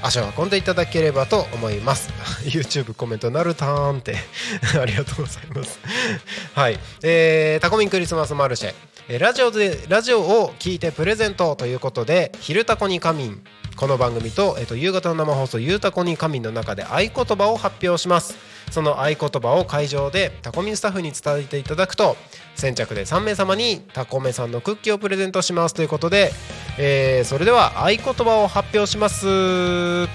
[0.01, 2.09] 足を運んでいただければと思います。
[2.45, 4.15] YouTube コメントなるたーんって。
[4.79, 5.79] ありがとうございます。
[6.53, 8.73] はい、えー、タコミンクリスマスマルシェ。
[9.07, 13.43] えーラジオでラジオを聞いてプレゼントということで「昼タコに仮眠」
[13.77, 18.35] この番組と,、えーと夕方の生放送「ゆうたこに仮眠」の中で合言葉を発表します。
[18.71, 22.17] その合言葉を会場でタコミンスタッフに伝えていただくと
[22.55, 26.31] 先着で3名様にタコメさんのクッキーをプレゼントしますということで、
[26.77, 29.25] えーそれでは合言葉を発表します。
[29.27, 30.07] 合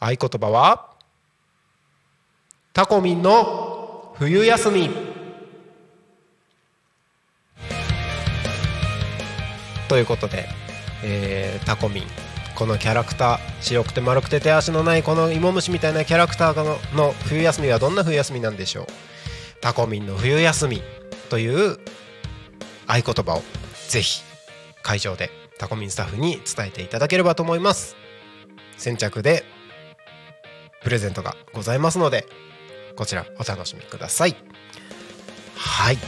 [0.00, 0.90] 言葉は
[2.72, 4.90] タコミンの冬休み。
[9.88, 10.46] ということで、
[11.02, 12.23] えータコミン。
[12.54, 18.86] このキャラクター白くて丸くて手足のないこの芋虫みたいなキャラクターの冬休みはどんな冬休みなんでしょう？
[19.60, 20.82] タコミンの冬休み
[21.30, 21.78] という
[22.86, 23.42] 合言葉を
[23.88, 24.22] ぜひ
[24.82, 27.96] 会場でタコミンスタッフに伝えていただければと思います。
[28.76, 29.44] 先着で
[30.82, 32.26] プレゼントがございますので
[32.96, 34.36] こちらお楽しみください。
[35.56, 35.98] はい。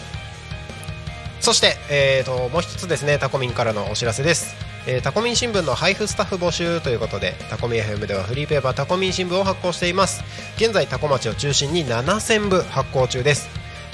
[1.40, 4.54] そして、えー、ともう一つですねタコミンからのお知らせです、
[4.88, 10.22] えータコミン新聞の配布スタッフ募集ということでタコミ FM ではフリーペーパータコミン新聞を発行しています。
[10.58, 13.48] 現在タコ町を中心に7000部発行中です。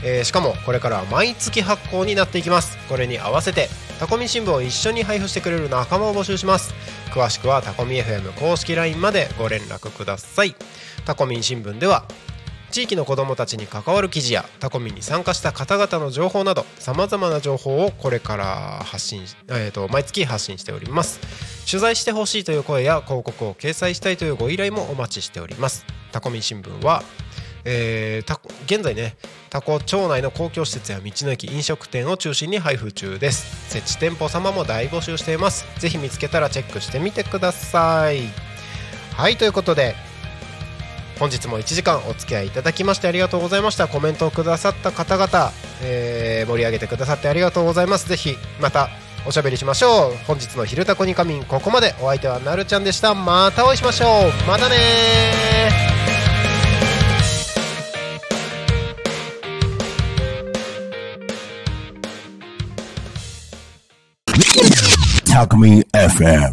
[0.04, 2.76] えーしかもこれからは毎月発行になっていきます。
[2.88, 3.68] これに合わせて
[4.00, 6.74] タコミ新聞を一緒に配布してくれる仲間を募集します。
[7.10, 10.54] 詳しくはタコミ FM 公式 LINE までご連絡ください。
[11.06, 12.04] タコミン新聞では
[12.72, 21.20] 地域の子どもたちに関わる記事やタコミに参加した方々の情報などさまざまな情報をこれから発信、えー、と毎月発信しております。
[21.70, 25.84] 取材してほしいという声や広告を掲載したいというご依頼もお待ちしております。
[26.12, 27.02] タコミ新聞は
[27.64, 29.16] えー現在ね
[29.50, 33.70] タコ町内の公共施設や道の駅飲食店を中心に配布中です。
[33.70, 35.66] 設置店舗様も大募集しています。
[35.78, 38.22] ぜひ見つけたらチェックしてみてください。
[39.14, 39.94] はいということで
[41.22, 43.86] 本日も1時間お付き合いいただきましてありがとうございました。
[43.86, 48.08] コメントをくださった方々、えー盛り上げてくださってありがとうございます。
[48.08, 48.88] ぜひまた
[49.24, 50.16] おしゃべりしましょう。
[50.26, 53.14] 本日の「昼タコに仮眠」ここまでお相手はなるちゃんでした。
[53.14, 54.32] またお会いしましょう。
[54.48, 65.32] またねー。
[65.32, 66.52] Talk Me FM.